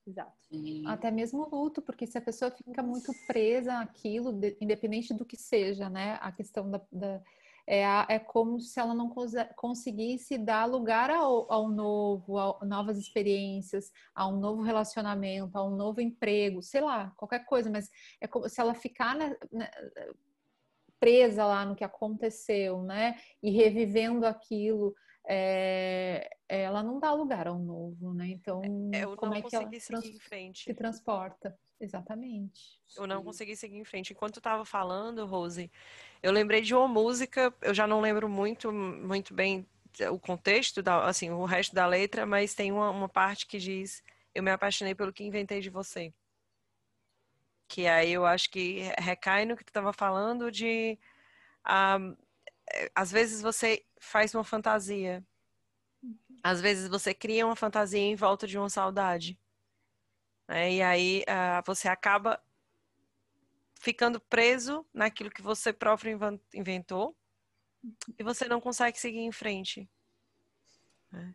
Exato. 0.06 0.32
Até 0.86 1.10
mesmo 1.10 1.48
luto, 1.48 1.80
porque 1.80 2.06
se 2.06 2.18
a 2.18 2.22
pessoa 2.22 2.50
fica 2.50 2.82
muito 2.82 3.12
presa 3.26 3.78
àquilo, 3.78 4.38
independente 4.60 5.14
do 5.14 5.24
que 5.24 5.36
seja, 5.36 5.88
né? 5.88 6.18
A 6.20 6.32
questão 6.32 6.68
da, 6.68 6.80
da 6.90 7.22
é, 7.72 7.84
é 8.08 8.18
como 8.18 8.58
se 8.58 8.80
ela 8.80 8.92
não 8.92 9.08
conseguisse 9.54 10.36
dar 10.36 10.64
lugar 10.64 11.08
ao, 11.08 11.50
ao 11.52 11.68
novo, 11.68 12.36
a 12.36 12.64
novas 12.64 12.98
experiências, 12.98 13.92
a 14.12 14.26
um 14.26 14.40
novo 14.40 14.60
relacionamento, 14.60 15.56
a 15.56 15.64
um 15.64 15.76
novo 15.76 16.00
emprego, 16.00 16.60
sei 16.60 16.80
lá, 16.80 17.12
qualquer 17.16 17.44
coisa, 17.44 17.70
mas 17.70 17.88
é 18.20 18.26
como 18.26 18.48
se 18.48 18.60
ela 18.60 18.74
ficar 18.74 19.14
na, 19.14 19.36
na, 19.52 19.70
presa 20.98 21.46
lá 21.46 21.64
no 21.64 21.76
que 21.76 21.84
aconteceu, 21.84 22.82
né? 22.82 23.16
E 23.40 23.52
revivendo 23.52 24.26
aquilo, 24.26 24.92
é, 25.28 26.28
ela 26.48 26.82
não 26.82 26.98
dá 26.98 27.12
lugar 27.12 27.46
ao 27.46 27.60
novo, 27.60 28.12
né? 28.12 28.30
Então, 28.30 28.62
é, 28.92 29.06
como 29.14 29.32
é 29.32 29.42
que 29.42 29.54
ela 29.54 29.70
se 30.52 30.74
transporta? 30.74 31.56
Exatamente. 31.80 32.80
Eu 32.96 33.06
não 33.06 33.22
consegui 33.22 33.56
seguir 33.56 33.78
em 33.78 33.84
frente. 33.84 34.12
Enquanto 34.12 34.36
eu 34.36 34.40
estava 34.40 34.64
falando, 34.66 35.24
Rose, 35.24 35.70
eu 36.22 36.32
lembrei 36.32 36.60
de 36.60 36.74
uma 36.74 36.86
música, 36.86 37.52
eu 37.62 37.72
já 37.72 37.86
não 37.86 38.00
lembro 38.00 38.28
muito, 38.28 38.72
muito 38.72 39.32
bem 39.32 39.66
o 40.10 40.18
contexto, 40.18 40.82
da, 40.82 41.04
assim, 41.06 41.30
o 41.30 41.44
resto 41.44 41.74
da 41.74 41.86
letra, 41.86 42.24
mas 42.24 42.54
tem 42.54 42.70
uma, 42.72 42.90
uma 42.90 43.08
parte 43.08 43.46
que 43.46 43.58
diz: 43.58 44.02
Eu 44.34 44.42
me 44.42 44.50
apaixonei 44.50 44.94
pelo 44.94 45.12
que 45.12 45.24
inventei 45.24 45.60
de 45.60 45.70
você. 45.70 46.12
Que 47.68 47.86
aí 47.86 48.12
eu 48.12 48.26
acho 48.26 48.50
que 48.50 48.82
recai 48.98 49.44
no 49.44 49.56
que 49.56 49.64
tu 49.64 49.68
estava 49.68 49.92
falando 49.92 50.50
de. 50.50 50.98
Um, 51.66 52.16
às 52.94 53.10
vezes 53.10 53.42
você 53.42 53.84
faz 53.98 54.34
uma 54.34 54.44
fantasia. 54.44 55.24
Às 56.42 56.60
vezes 56.60 56.88
você 56.88 57.12
cria 57.12 57.46
uma 57.46 57.56
fantasia 57.56 58.00
em 58.00 58.16
volta 58.16 58.46
de 58.46 58.56
uma 58.58 58.70
saudade. 58.70 59.38
Né? 60.48 60.74
E 60.74 60.82
aí 60.82 61.24
uh, 61.28 61.62
você 61.66 61.88
acaba 61.88 62.40
ficando 63.80 64.20
preso 64.20 64.87
naquilo 64.92 65.30
que 65.30 65.42
você 65.42 65.72
próprio 65.72 66.18
inventou 66.54 67.16
e 68.18 68.22
você 68.22 68.46
não 68.46 68.60
consegue 68.60 69.00
seguir 69.00 69.20
em 69.20 69.32
frente. 69.32 69.90
Né? 71.10 71.34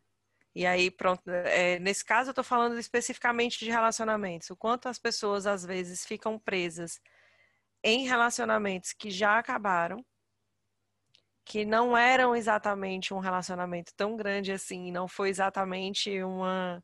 E 0.54 0.66
aí, 0.66 0.90
pronto, 0.90 1.28
é, 1.28 1.80
nesse 1.80 2.06
caso 2.06 2.30
eu 2.30 2.32
estou 2.32 2.44
falando 2.44 2.80
especificamente 2.80 3.60
de 3.60 3.70
relacionamentos. 3.70 4.50
O 4.52 4.56
quanto 4.56 4.88
as 4.88 5.00
pessoas 5.00 5.48
às 5.48 5.66
vezes 5.66 6.06
ficam 6.06 6.40
presas 6.40 7.02
em 7.84 8.06
relacionamentos 8.08 8.94
que 8.94 9.10
já 9.10 9.40
acabaram, 9.40 10.06
que 11.44 11.66
não 11.66 11.98
eram 11.98 12.36
exatamente 12.36 13.14
um 13.14 13.20
relacionamento 13.20 13.92
tão 13.96 14.16
grande 14.16 14.52
assim, 14.52 14.92
não 14.92 15.08
foi 15.08 15.30
exatamente 15.30 16.24
uma. 16.24 16.84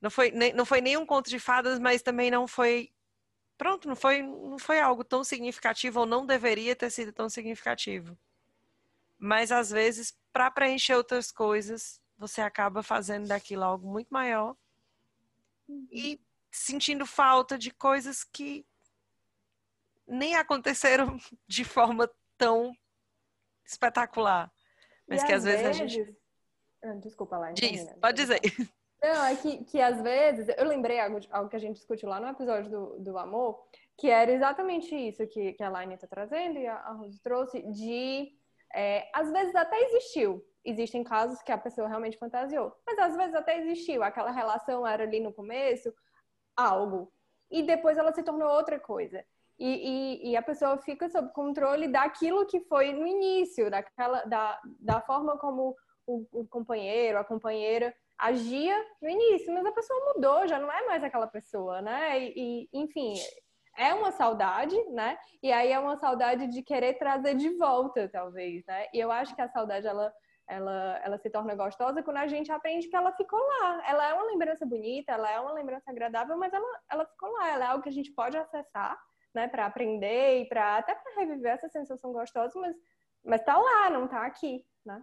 Não 0.00 0.10
foi, 0.10 0.30
não 0.30 0.64
foi 0.64 0.80
nem 0.80 0.96
um 0.96 1.06
conto 1.06 1.30
de 1.30 1.38
fadas, 1.38 1.78
mas 1.78 2.02
também 2.02 2.30
não 2.30 2.46
foi 2.46 2.90
pronto, 3.56 3.88
não 3.88 3.96
foi, 3.96 4.22
não 4.22 4.58
foi 4.58 4.80
algo 4.80 5.04
tão 5.04 5.24
significativo 5.24 6.00
ou 6.00 6.06
não 6.06 6.26
deveria 6.26 6.76
ter 6.76 6.90
sido 6.90 7.12
tão 7.12 7.28
significativo. 7.28 8.16
Mas 9.18 9.52
às 9.52 9.70
vezes, 9.70 10.16
para 10.32 10.50
preencher 10.50 10.94
outras 10.94 11.30
coisas, 11.30 12.00
você 12.16 12.40
acaba 12.40 12.82
fazendo 12.82 13.28
daquilo 13.28 13.64
algo 13.64 13.88
muito 13.88 14.08
maior 14.08 14.56
e 15.90 16.20
sentindo 16.50 17.06
falta 17.06 17.58
de 17.58 17.70
coisas 17.70 18.22
que 18.22 18.66
nem 20.06 20.36
aconteceram 20.36 21.18
de 21.46 21.64
forma 21.64 22.10
tão 22.36 22.76
espetacular. 23.64 24.52
Mas 25.06 25.22
e 25.22 25.26
que 25.26 25.32
às 25.32 25.44
vezes, 25.44 25.62
vezes, 25.62 25.82
a 25.82 25.86
gente. 25.86 26.16
Ah, 26.82 26.94
desculpa 26.94 27.38
lá. 27.38 27.52
Diz, 27.52 27.92
pode 28.00 28.16
dizer. 28.20 28.40
Não, 29.04 29.22
é 29.26 29.36
que, 29.36 29.62
que 29.64 29.82
às 29.82 30.00
vezes, 30.00 30.48
eu 30.56 30.66
lembrei 30.66 30.98
algo, 30.98 31.20
algo 31.30 31.50
que 31.50 31.56
a 31.56 31.58
gente 31.58 31.76
discutiu 31.76 32.08
lá 32.08 32.18
no 32.18 32.26
episódio 32.28 32.70
do, 32.70 32.98
do 33.00 33.18
amor, 33.18 33.62
que 33.98 34.08
era 34.08 34.32
exatamente 34.32 34.94
isso 34.94 35.26
que, 35.26 35.52
que 35.52 35.62
a 35.62 35.68
Laine 35.68 35.92
está 35.92 36.06
trazendo 36.06 36.58
e 36.58 36.66
a, 36.66 36.76
a 36.76 36.92
Rose 36.92 37.20
trouxe, 37.20 37.60
de 37.70 38.32
é, 38.74 39.06
às 39.12 39.30
vezes 39.30 39.54
até 39.54 39.78
existiu. 39.82 40.42
Existem 40.64 41.04
casos 41.04 41.42
que 41.42 41.52
a 41.52 41.58
pessoa 41.58 41.86
realmente 41.86 42.16
fantasiou, 42.16 42.74
mas 42.86 42.98
às 42.98 43.14
vezes 43.14 43.34
até 43.34 43.58
existiu. 43.58 44.02
Aquela 44.02 44.30
relação 44.30 44.86
era 44.86 45.02
ali 45.02 45.20
no 45.20 45.34
começo, 45.34 45.92
algo. 46.56 47.12
E 47.50 47.62
depois 47.62 47.98
ela 47.98 48.10
se 48.10 48.22
tornou 48.22 48.48
outra 48.48 48.80
coisa. 48.80 49.22
E, 49.58 49.68
e, 49.68 50.30
e, 50.30 50.36
a 50.36 50.42
pessoa 50.42 50.78
fica 50.78 51.10
sob 51.10 51.30
controle 51.32 51.88
daquilo 51.88 52.46
que 52.46 52.60
foi 52.60 52.90
no 52.92 53.06
início, 53.06 53.70
daquela, 53.70 54.24
da, 54.24 54.58
da 54.80 55.00
forma 55.02 55.36
como 55.36 55.76
o, 56.06 56.26
o 56.32 56.46
companheiro, 56.46 57.18
a 57.18 57.24
companheira 57.24 57.94
agia 58.18 58.76
no 59.00 59.08
início, 59.08 59.52
mas 59.52 59.66
a 59.66 59.72
pessoa 59.72 60.14
mudou, 60.14 60.46
já 60.46 60.58
não 60.58 60.70
é 60.70 60.86
mais 60.86 61.02
aquela 61.02 61.26
pessoa, 61.26 61.82
né? 61.82 62.18
E, 62.20 62.68
e, 62.72 62.78
enfim, 62.80 63.14
é 63.76 63.92
uma 63.92 64.12
saudade, 64.12 64.76
né? 64.90 65.18
E 65.42 65.52
aí 65.52 65.72
é 65.72 65.78
uma 65.78 65.96
saudade 65.96 66.46
de 66.48 66.62
querer 66.62 66.94
trazer 66.94 67.34
de 67.34 67.50
volta, 67.56 68.08
talvez, 68.08 68.64
né? 68.66 68.86
E 68.92 68.98
eu 69.00 69.10
acho 69.10 69.34
que 69.34 69.42
a 69.42 69.48
saudade 69.48 69.86
ela 69.86 70.12
ela, 70.46 71.00
ela 71.02 71.18
se 71.18 71.30
torna 71.30 71.54
gostosa 71.54 72.02
quando 72.02 72.18
a 72.18 72.26
gente 72.26 72.52
aprende 72.52 72.88
que 72.88 72.94
ela 72.94 73.12
ficou 73.12 73.38
lá. 73.38 73.82
Ela 73.88 74.10
é 74.10 74.12
uma 74.12 74.26
lembrança 74.26 74.66
bonita, 74.66 75.12
ela 75.12 75.30
é 75.30 75.40
uma 75.40 75.52
lembrança 75.52 75.90
agradável, 75.90 76.36
mas 76.36 76.52
ela, 76.52 76.80
ela 76.90 77.06
ficou 77.06 77.32
lá. 77.32 77.48
Ela 77.48 77.64
é 77.64 77.68
algo 77.68 77.82
que 77.82 77.88
a 77.88 77.92
gente 77.92 78.12
pode 78.12 78.36
acessar, 78.36 78.98
né, 79.34 79.48
para 79.48 79.64
aprender 79.64 80.42
e 80.42 80.48
para 80.48 80.76
até 80.76 80.94
para 80.94 81.14
reviver 81.16 81.52
essa 81.52 81.68
sensação 81.70 82.12
gostosa, 82.12 82.60
mas 82.60 82.76
mas 83.24 83.42
tá 83.42 83.56
lá, 83.56 83.88
não 83.88 84.06
tá 84.06 84.26
aqui, 84.26 84.64
né? 84.84 85.02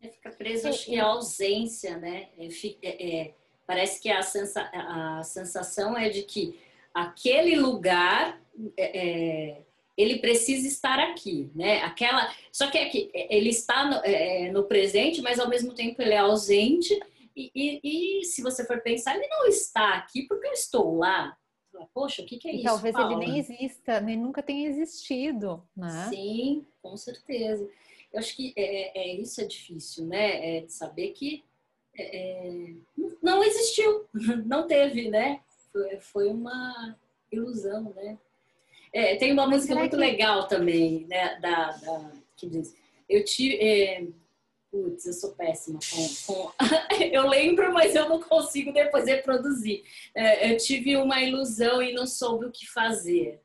É, 0.00 0.08
fica 0.08 0.30
preso, 0.30 0.68
acho 0.68 0.86
que 0.86 0.96
é 0.96 1.00
a 1.00 1.06
ausência, 1.06 1.96
né? 1.96 2.28
É, 2.38 2.48
é, 2.82 3.16
é, 3.20 3.34
parece 3.66 4.00
que 4.00 4.10
a, 4.10 4.22
sensa, 4.22 4.70
a 4.72 5.22
sensação 5.22 5.96
é 5.96 6.08
de 6.08 6.22
que 6.22 6.58
aquele 6.92 7.56
lugar 7.56 8.40
é, 8.76 8.98
é, 8.98 9.62
ele 9.96 10.18
precisa 10.18 10.66
estar 10.66 10.98
aqui, 10.98 11.50
né? 11.54 11.82
Aquela, 11.82 12.32
só 12.52 12.70
que 12.70 12.78
é 12.78 12.88
que 12.88 13.10
ele 13.14 13.50
está 13.50 13.84
no, 13.84 14.52
no, 14.52 14.64
presente, 14.64 15.22
mas 15.22 15.38
ao 15.38 15.48
mesmo 15.48 15.74
tempo 15.74 16.00
ele 16.02 16.14
é 16.14 16.18
ausente. 16.18 16.98
E, 17.36 17.50
e, 17.54 18.20
e, 18.20 18.24
se 18.24 18.42
você 18.42 18.64
for 18.64 18.80
pensar, 18.80 19.16
ele 19.16 19.26
não 19.26 19.46
está 19.46 19.94
aqui 19.94 20.22
porque 20.22 20.46
eu 20.46 20.52
estou 20.52 20.96
lá. 20.96 21.36
Poxa, 21.92 22.22
o 22.22 22.26
que, 22.26 22.38
que 22.38 22.48
é 22.48 22.52
e 22.52 22.56
isso? 22.56 22.64
Talvez 22.64 22.94
Paula? 22.94 23.12
ele 23.12 23.26
nem 23.26 23.38
exista, 23.38 24.00
nem 24.00 24.16
nunca 24.16 24.42
tenha 24.42 24.68
existido, 24.68 25.66
né? 25.76 26.08
Sim, 26.08 26.64
com 26.82 26.96
certeza. 26.96 27.68
Eu 28.14 28.20
acho 28.20 28.36
que 28.36 28.54
é, 28.56 28.62
é, 28.62 29.10
é 29.10 29.16
isso 29.16 29.40
é 29.40 29.44
difícil, 29.44 30.06
né? 30.06 30.58
É 30.58 30.60
de 30.60 30.72
saber 30.72 31.10
que 31.10 31.42
é, 31.98 32.16
é 32.16 32.74
não 33.20 33.42
existiu, 33.42 34.06
não 34.46 34.68
teve, 34.68 35.10
né? 35.10 35.40
Foi, 35.72 36.00
foi 36.00 36.28
uma 36.28 36.96
ilusão, 37.32 37.92
né? 37.96 38.16
É, 38.92 39.16
tem 39.16 39.32
uma 39.32 39.48
música 39.48 39.74
muito 39.74 39.96
que... 39.96 39.96
legal 39.96 40.46
também, 40.46 41.04
né? 41.08 41.40
Da, 41.40 41.72
da, 41.72 42.12
que 42.36 42.48
diz, 42.48 42.76
eu 43.08 43.24
tive, 43.24 43.56
é, 43.56 44.06
putz, 44.70 45.06
eu 45.06 45.12
sou 45.12 45.32
péssima 45.32 45.80
com, 45.92 46.34
com... 46.34 46.52
eu 47.10 47.28
lembro, 47.28 47.72
mas 47.72 47.96
eu 47.96 48.08
não 48.08 48.20
consigo 48.20 48.72
depois 48.72 49.06
reproduzir. 49.06 49.82
É, 50.14 50.52
eu 50.52 50.56
tive 50.56 50.96
uma 50.96 51.20
ilusão 51.20 51.82
e 51.82 51.92
não 51.92 52.06
soube 52.06 52.46
o 52.46 52.52
que 52.52 52.70
fazer 52.70 53.40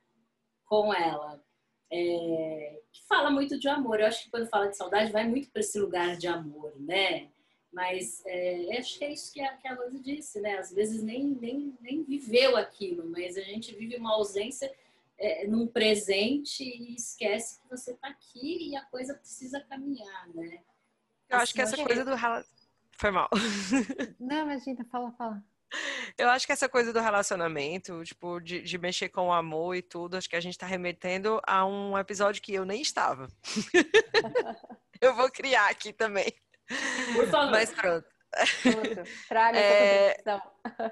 com 0.64 0.94
ela. 0.94 1.44
É, 1.92 2.82
que 2.92 3.04
fala 3.08 3.32
muito 3.32 3.60
de 3.60 3.68
amor. 3.68 4.00
Eu 4.00 4.08
acho 4.08 4.24
que 4.24 4.30
quando 4.30 4.50
fala 4.50 4.68
de 4.68 4.78
saudade 4.78 5.12
vai 5.12 5.28
muito 5.28 5.50
para 5.50 5.62
esse 5.62 5.80
lugar 5.80 6.18
de 6.18 6.28
amor, 6.28 6.74
né? 6.80 7.30
Mas 7.72 8.24
é, 8.26 8.78
acho 8.78 8.98
que 8.98 9.06
é 9.06 9.14
isso 9.14 9.32
que 9.32 9.42
a, 9.42 9.56
que 9.58 9.68
a 9.68 9.76
Rose 9.76 10.00
disse, 10.00 10.40
né? 10.40 10.58
Às 10.58 10.72
vezes 10.74 11.04
nem, 11.04 11.26
nem, 11.40 11.78
nem 11.82 12.04
viveu 12.04 12.58
aquilo, 12.58 13.10
mas 13.10 13.38
a 13.38 13.42
gente 13.42 13.76
vive 13.76 13.96
uma 13.96 14.14
ausência 14.14 14.72
é, 15.18 15.46
num 15.48 15.68
presente 15.68 16.64
e 16.64 16.96
esquece 16.96 17.60
que 17.62 17.70
você 17.70 17.92
está 17.92 18.08
aqui 18.08 18.70
e 18.70 18.76
a 18.76 18.86
coisa 18.86 19.14
precisa 19.14 19.60
caminhar, 19.60 20.28
né? 20.30 20.60
Eu 21.30 21.38
acho 21.38 21.54
que 21.54 21.62
essa 21.62 21.78
coisa 21.78 22.04
do 22.04 22.18
foi 23.00 23.12
mal. 23.12 23.30
Não, 24.20 24.44
imagina, 24.44 24.84
fala, 24.86 25.12
fala. 25.12 25.44
Eu 26.18 26.30
acho 26.30 26.46
que 26.46 26.52
essa 26.52 26.68
coisa 26.68 26.92
do 26.92 27.00
relacionamento, 27.00 28.04
tipo, 28.04 28.40
de, 28.40 28.62
de, 28.62 28.78
mexer 28.78 29.10
com 29.10 29.28
o 29.28 29.34
amor 29.34 29.76
e 29.76 29.82
tudo, 29.82 30.18
acho 30.18 30.30
que 30.30 30.36
a 30.36 30.42
gente 30.42 30.58
tá 30.58 30.66
remetendo 30.66 31.40
a 31.46 31.66
um 31.66 31.98
episódio 31.98 32.42
que 32.42 32.54
eu 32.54 32.66
nem 32.66 32.82
estava. 32.82 33.28
eu 35.00 35.16
vou 35.16 35.30
criar 35.32 35.70
aqui 35.70 35.94
também. 35.94 36.34
Por 37.14 37.28
favor. 37.28 37.52
Mas 37.52 37.72
pronto. 37.72 38.08
Pronto, 38.62 39.10
traga 39.28 39.58
é, 39.58 40.18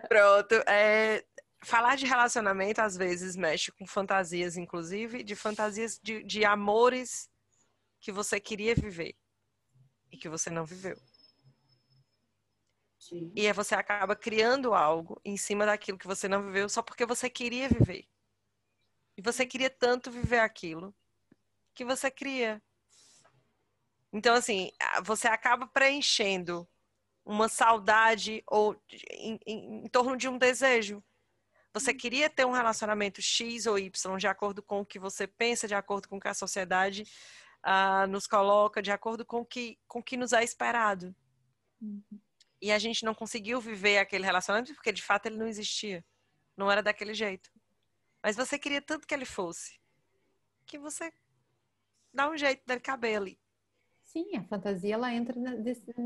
Pronto. 0.07 0.55
É, 0.67 1.23
falar 1.63 1.95
de 1.95 2.05
relacionamento 2.05 2.81
às 2.81 2.95
vezes 2.95 3.35
mexe 3.35 3.71
com 3.71 3.85
fantasias, 3.85 4.57
inclusive, 4.57 5.23
de 5.23 5.35
fantasias 5.35 5.99
de, 6.01 6.23
de 6.23 6.45
amores 6.45 7.29
que 7.99 8.11
você 8.11 8.39
queria 8.39 8.73
viver 8.73 9.15
e 10.11 10.17
que 10.17 10.29
você 10.29 10.49
não 10.49 10.65
viveu. 10.65 10.97
Sim. 13.07 13.31
E 13.35 13.51
você 13.53 13.73
acaba 13.73 14.15
criando 14.15 14.73
algo 14.73 15.19
em 15.23 15.37
cima 15.37 15.65
daquilo 15.65 15.97
que 15.97 16.07
você 16.07 16.27
não 16.27 16.43
viveu 16.43 16.67
só 16.67 16.81
porque 16.81 17.05
você 17.05 17.29
queria 17.29 17.69
viver. 17.69 18.05
E 19.15 19.21
você 19.21 19.45
queria 19.45 19.69
tanto 19.69 20.11
viver 20.11 20.39
aquilo 20.39 20.93
que 21.73 21.85
você 21.85 22.11
cria. 22.11 22.61
Então, 24.11 24.35
assim, 24.35 24.71
você 25.03 25.27
acaba 25.27 25.67
preenchendo 25.67 26.67
uma 27.25 27.47
saudade 27.47 28.43
ou 28.45 28.75
em, 29.11 29.39
em, 29.45 29.85
em 29.85 29.87
torno 29.87 30.17
de 30.17 30.27
um 30.27 30.37
desejo. 30.37 31.03
Você 31.73 31.91
uhum. 31.91 31.97
queria 31.97 32.29
ter 32.29 32.45
um 32.45 32.51
relacionamento 32.51 33.21
X 33.21 33.67
ou 33.67 33.79
Y 33.79 34.17
de 34.17 34.27
acordo 34.27 34.61
com 34.61 34.81
o 34.81 34.85
que 34.85 34.99
você 34.99 35.27
pensa, 35.27 35.67
de 35.67 35.75
acordo 35.75 36.09
com 36.09 36.17
o 36.17 36.19
que 36.19 36.27
a 36.27 36.33
sociedade 36.33 37.03
uh, 37.65 38.07
nos 38.07 38.27
coloca, 38.27 38.81
de 38.81 38.91
acordo 38.91 39.25
com 39.25 39.45
que, 39.45 39.77
o 39.85 39.87
com 39.87 40.03
que 40.03 40.17
nos 40.17 40.33
é 40.33 40.43
esperado. 40.43 41.15
Uhum. 41.81 42.03
E 42.61 42.71
a 42.71 42.79
gente 42.79 43.05
não 43.05 43.13
conseguiu 43.13 43.61
viver 43.61 43.99
aquele 43.99 44.25
relacionamento 44.25 44.73
porque 44.73 44.91
de 44.91 45.03
fato 45.03 45.27
ele 45.27 45.37
não 45.37 45.47
existia. 45.47 46.03
Não 46.55 46.71
era 46.71 46.81
daquele 46.81 47.13
jeito. 47.13 47.51
Mas 48.23 48.35
você 48.35 48.57
queria 48.57 48.81
tanto 48.81 49.07
que 49.07 49.13
ele 49.13 49.25
fosse 49.25 49.79
que 50.65 50.77
você 50.77 51.11
dá 52.13 52.29
um 52.29 52.37
jeito 52.37 52.65
dele 52.67 52.81
caber 52.81 53.17
ali. 53.17 53.39
Sim, 54.03 54.35
a 54.35 54.43
fantasia 54.43 54.93
ela 54.93 55.13
entra 55.13 55.35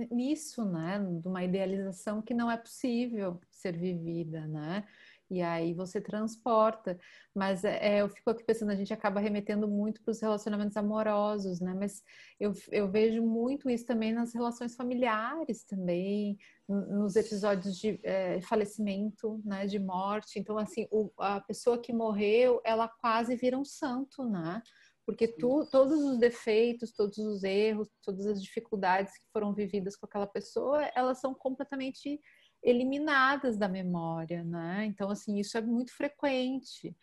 nisso, 0.09 0.65
né? 0.65 0.99
De 1.21 1.27
uma 1.27 1.43
idealização 1.43 2.21
que 2.21 2.33
não 2.33 2.49
é 2.49 2.57
possível 2.57 3.39
ser 3.49 3.77
vivida, 3.77 4.47
né? 4.47 4.87
E 5.31 5.41
aí 5.41 5.73
você 5.73 6.01
transporta. 6.01 6.99
Mas 7.33 7.63
é, 7.63 8.01
eu 8.01 8.09
fico 8.09 8.29
aqui 8.29 8.43
pensando, 8.43 8.71
a 8.71 8.75
gente 8.75 8.93
acaba 8.93 9.21
remetendo 9.21 9.65
muito 9.65 10.03
para 10.03 10.11
os 10.11 10.19
relacionamentos 10.19 10.75
amorosos, 10.75 11.61
né? 11.61 11.73
Mas 11.73 12.03
eu, 12.37 12.51
eu 12.69 12.91
vejo 12.91 13.23
muito 13.23 13.69
isso 13.69 13.85
também 13.85 14.11
nas 14.11 14.33
relações 14.33 14.75
familiares 14.75 15.63
também, 15.63 16.37
nos 16.67 17.15
episódios 17.15 17.77
de 17.77 17.97
é, 18.03 18.41
falecimento, 18.41 19.41
né? 19.45 19.65
De 19.65 19.79
morte. 19.79 20.37
Então, 20.37 20.57
assim, 20.57 20.85
o, 20.91 21.09
a 21.17 21.39
pessoa 21.39 21.81
que 21.81 21.93
morreu, 21.93 22.61
ela 22.65 22.89
quase 22.89 23.33
vira 23.37 23.57
um 23.57 23.65
santo, 23.65 24.25
né? 24.25 24.61
Porque 25.05 25.27
tu, 25.27 25.65
todos 25.71 25.99
os 25.99 26.19
defeitos, 26.19 26.91
todos 26.91 27.17
os 27.17 27.43
erros, 27.43 27.89
todas 28.03 28.27
as 28.27 28.41
dificuldades 28.43 29.17
que 29.17 29.25
foram 29.31 29.53
vividas 29.53 29.95
com 29.95 30.05
aquela 30.05 30.27
pessoa, 30.27 30.83
elas 30.93 31.19
são 31.19 31.33
completamente 31.33 32.19
eliminadas 32.63 33.57
da 33.57 33.67
memória, 33.67 34.43
né? 34.43 34.85
Então, 34.85 35.09
assim, 35.09 35.39
isso 35.39 35.57
é 35.57 35.61
muito 35.61 35.93
frequente. 35.95 36.95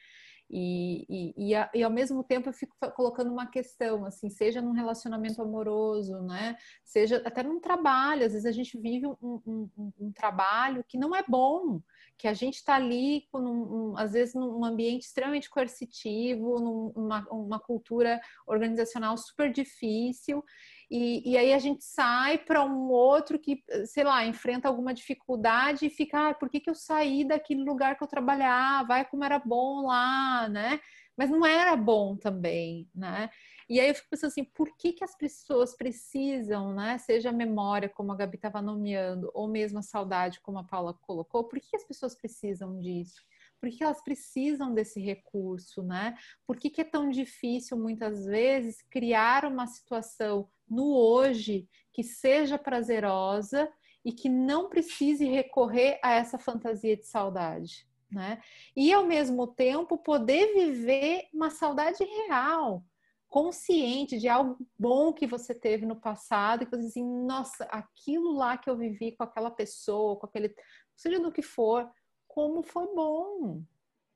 E, 0.50 1.04
e, 1.08 1.52
e, 1.52 1.54
e, 1.74 1.82
ao 1.82 1.90
mesmo 1.90 2.24
tempo 2.24 2.48
eu 2.48 2.52
fico 2.54 2.74
colocando 2.94 3.30
uma 3.30 3.46
questão, 3.46 4.06
assim, 4.06 4.30
seja 4.30 4.62
num 4.62 4.72
relacionamento 4.72 5.42
amoroso, 5.42 6.22
né? 6.22 6.56
Seja 6.82 7.22
até 7.24 7.42
num 7.42 7.60
trabalho, 7.60 8.24
às 8.24 8.32
vezes 8.32 8.46
a 8.46 8.52
gente 8.52 8.78
vive 8.78 9.06
um, 9.06 9.16
um, 9.22 9.70
um, 9.76 9.92
um 10.00 10.12
trabalho 10.12 10.82
que 10.88 10.96
não 10.96 11.14
é 11.14 11.22
bom, 11.28 11.82
que 12.18 12.26
a 12.26 12.34
gente 12.34 12.56
está 12.56 12.74
ali, 12.74 13.22
um, 13.32 13.96
às 13.96 14.12
vezes, 14.12 14.34
num 14.34 14.64
ambiente 14.64 15.02
extremamente 15.02 15.48
coercitivo, 15.48 16.58
numa 16.58 17.24
uma 17.30 17.60
cultura 17.60 18.20
organizacional 18.46 19.16
super 19.16 19.52
difícil, 19.52 20.44
e, 20.90 21.30
e 21.30 21.36
aí 21.36 21.52
a 21.52 21.58
gente 21.58 21.84
sai 21.84 22.38
para 22.38 22.64
um 22.64 22.88
outro 22.88 23.38
que, 23.38 23.62
sei 23.86 24.04
lá, 24.04 24.24
enfrenta 24.26 24.68
alguma 24.68 24.94
dificuldade 24.94 25.86
e 25.86 25.90
fica, 25.90 26.30
ah, 26.30 26.34
por 26.34 26.48
que, 26.48 26.60
que 26.60 26.70
eu 26.70 26.74
saí 26.74 27.24
daquele 27.26 27.62
lugar 27.62 27.96
que 27.96 28.02
eu 28.02 28.08
trabalhava? 28.08 28.88
Vai 28.88 29.04
como 29.04 29.22
era 29.24 29.38
bom 29.38 29.86
lá, 29.86 30.48
né? 30.48 30.80
Mas 31.16 31.30
não 31.30 31.44
era 31.44 31.76
bom 31.76 32.16
também, 32.16 32.88
né? 32.94 33.28
E 33.68 33.78
aí 33.78 33.88
eu 33.88 33.94
fico 33.94 34.08
pensando 34.08 34.30
assim, 34.30 34.44
por 34.44 34.74
que, 34.78 34.94
que 34.94 35.04
as 35.04 35.14
pessoas 35.14 35.76
precisam, 35.76 36.72
né? 36.72 36.96
Seja 36.96 37.28
a 37.28 37.32
memória, 37.32 37.88
como 37.88 38.10
a 38.10 38.16
Gabi 38.16 38.36
estava 38.36 38.62
nomeando, 38.62 39.30
ou 39.34 39.46
mesmo 39.46 39.78
a 39.78 39.82
saudade, 39.82 40.40
como 40.40 40.58
a 40.58 40.64
Paula 40.64 40.94
colocou, 40.94 41.44
por 41.44 41.60
que, 41.60 41.76
as 41.76 41.84
pessoas 41.84 42.14
precisam 42.14 42.78
disso? 42.78 43.22
Por 43.60 43.68
que 43.68 43.84
elas 43.84 44.02
precisam 44.02 44.72
desse 44.72 45.00
recurso, 45.00 45.82
né? 45.82 46.16
Por 46.46 46.56
que, 46.56 46.70
que 46.70 46.80
é 46.80 46.84
tão 46.84 47.10
difícil, 47.10 47.76
muitas 47.76 48.24
vezes, 48.24 48.80
criar 48.88 49.44
uma 49.44 49.66
situação 49.66 50.48
no 50.66 50.94
hoje 50.94 51.68
que 51.92 52.02
seja 52.02 52.56
prazerosa 52.56 53.70
e 54.02 54.12
que 54.12 54.30
não 54.30 54.70
precise 54.70 55.26
recorrer 55.26 55.98
a 56.02 56.12
essa 56.12 56.38
fantasia 56.38 56.96
de 56.96 57.06
saudade, 57.06 57.86
né? 58.10 58.40
E 58.74 58.92
ao 58.94 59.04
mesmo 59.04 59.46
tempo 59.46 59.98
poder 59.98 60.54
viver 60.54 61.28
uma 61.34 61.50
saudade 61.50 62.02
real, 62.02 62.82
consciente 63.28 64.18
de 64.18 64.28
algo 64.28 64.56
bom 64.78 65.12
que 65.12 65.26
você 65.26 65.54
teve 65.54 65.84
no 65.84 65.96
passado 65.96 66.64
que 66.64 66.70
você 66.70 66.86
assim, 66.86 67.04
nossa, 67.26 67.64
aquilo 67.64 68.32
lá 68.32 68.56
que 68.56 68.70
eu 68.70 68.76
vivi 68.76 69.12
com 69.12 69.22
aquela 69.22 69.50
pessoa, 69.50 70.16
com 70.16 70.26
aquele, 70.26 70.54
seja 70.96 71.20
do 71.20 71.32
que 71.32 71.42
for, 71.42 71.90
como 72.26 72.62
foi 72.62 72.86
bom, 72.94 73.62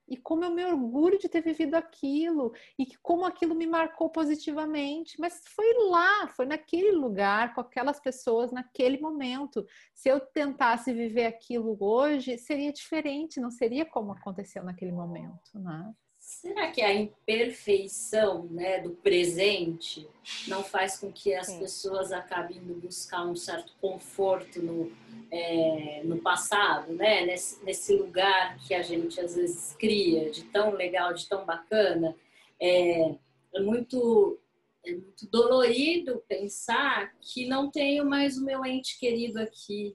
e 0.09 0.17
como 0.17 0.45
eu 0.45 0.51
me 0.51 0.65
orgulho 0.65 1.19
de 1.19 1.29
ter 1.29 1.41
vivido 1.41 1.75
aquilo 1.75 2.53
e 2.79 2.87
como 3.03 3.25
aquilo 3.25 3.55
me 3.55 3.67
marcou 3.67 4.11
positivamente. 4.11 5.19
Mas 5.19 5.43
foi 5.55 5.73
lá, 5.89 6.29
foi 6.29 6.45
naquele 6.45 6.93
lugar, 6.93 7.55
com 7.55 7.61
aquelas 7.61 8.01
pessoas, 8.01 8.53
naquele 8.53 9.01
momento. 9.01 9.65
Se 9.95 10.09
eu 10.09 10.21
tentasse 10.21 10.93
viver 10.93 11.27
aquilo 11.27 11.77
hoje, 11.81 12.37
seria 12.37 12.73
diferente, 12.73 13.41
não 13.41 13.51
seria 13.51 13.87
como 13.87 14.13
aconteceu 14.13 14.63
naquele 14.63 14.93
momento, 14.93 15.59
né? 15.59 15.95
Será 16.41 16.71
que 16.73 16.81
a 16.81 16.93
imperfeição 16.93 18.47
né, 18.47 18.81
do 18.81 18.91
presente 18.91 20.09
não 20.49 20.65
faz 20.65 20.99
com 20.99 21.13
que 21.13 21.35
as 21.35 21.49
Sim. 21.49 21.59
pessoas 21.59 22.11
acabem 22.11 22.57
indo 22.57 22.75
buscar 22.75 23.25
um 23.27 23.37
certo 23.37 23.75
conforto 23.81 24.61
no, 24.61 24.91
é, 25.31 26.01
no 26.05 26.21
passado, 26.23 26.95
né? 26.95 27.27
Nesse, 27.27 27.63
nesse, 27.65 27.95
lugar 27.95 28.59
que 28.67 28.73
a 28.73 28.83
gente 28.83 29.21
às 29.21 29.37
vezes 29.37 29.77
cria, 29.79 30.31
de 30.31 30.45
tão 30.45 30.71
legal, 30.71 31.13
de 31.13 31.29
tão 31.29 31.45
bacana? 31.45 32.17
É, 32.59 33.15
é, 33.55 33.61
muito, 33.61 34.41
é 34.87 34.93
muito 34.93 35.29
dolorido 35.29 36.25
pensar 36.27 37.15
que 37.21 37.47
não 37.47 37.71
tenho 37.71 38.07
mais 38.07 38.39
o 38.39 38.45
meu 38.45 38.65
ente 38.65 38.99
querido 38.99 39.39
aqui. 39.39 39.95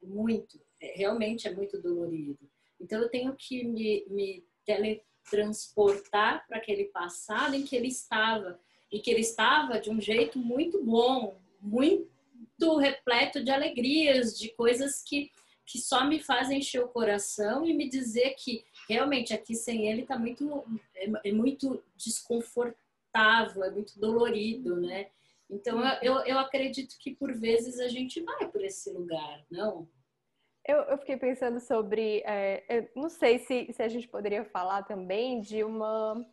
Muito, 0.00 0.60
é, 0.80 0.96
realmente 0.96 1.48
é 1.48 1.52
muito 1.52 1.82
dolorido. 1.82 2.38
Então 2.80 3.02
eu 3.02 3.10
tenho 3.10 3.34
que 3.34 3.64
me, 3.64 4.06
me 4.08 4.44
tele 4.64 5.02
transportar 5.30 6.46
para 6.46 6.58
aquele 6.58 6.84
passado 6.84 7.54
em 7.54 7.62
que 7.62 7.76
ele 7.76 7.88
estava 7.88 8.58
e 8.90 8.98
que 9.00 9.10
ele 9.10 9.20
estava 9.20 9.80
de 9.80 9.90
um 9.90 10.00
jeito 10.00 10.38
muito 10.38 10.84
bom, 10.84 11.40
muito 11.60 12.76
repleto 12.78 13.42
de 13.42 13.50
alegrias, 13.50 14.38
de 14.38 14.50
coisas 14.50 15.02
que 15.02 15.30
que 15.64 15.78
só 15.78 16.04
me 16.04 16.18
fazem 16.18 16.58
encher 16.58 16.82
o 16.82 16.88
coração 16.88 17.64
e 17.64 17.72
me 17.72 17.88
dizer 17.88 18.34
que 18.36 18.64
realmente 18.88 19.32
aqui 19.32 19.54
sem 19.54 19.88
ele 19.88 20.02
está 20.02 20.18
muito 20.18 20.64
é, 20.94 21.10
é, 21.24 21.32
muito 21.32 21.82
desconfortável, 21.96 23.64
é 23.64 23.70
muito 23.70 23.98
dolorido, 23.98 24.76
né? 24.76 25.08
Então 25.48 25.80
eu, 26.02 26.18
eu 26.26 26.38
acredito 26.38 26.98
que 26.98 27.14
por 27.14 27.32
vezes 27.32 27.78
a 27.78 27.88
gente 27.88 28.20
vai 28.20 28.48
por 28.48 28.62
esse 28.62 28.90
lugar, 28.90 29.44
não? 29.50 29.88
Eu, 30.64 30.78
eu 30.82 30.98
fiquei 30.98 31.16
pensando 31.16 31.58
sobre. 31.60 32.22
É, 32.24 32.88
não 32.94 33.08
sei 33.08 33.38
se, 33.38 33.72
se 33.72 33.82
a 33.82 33.88
gente 33.88 34.08
poderia 34.08 34.44
falar 34.44 34.84
também 34.84 35.40
de 35.40 35.64
uma 35.64 36.24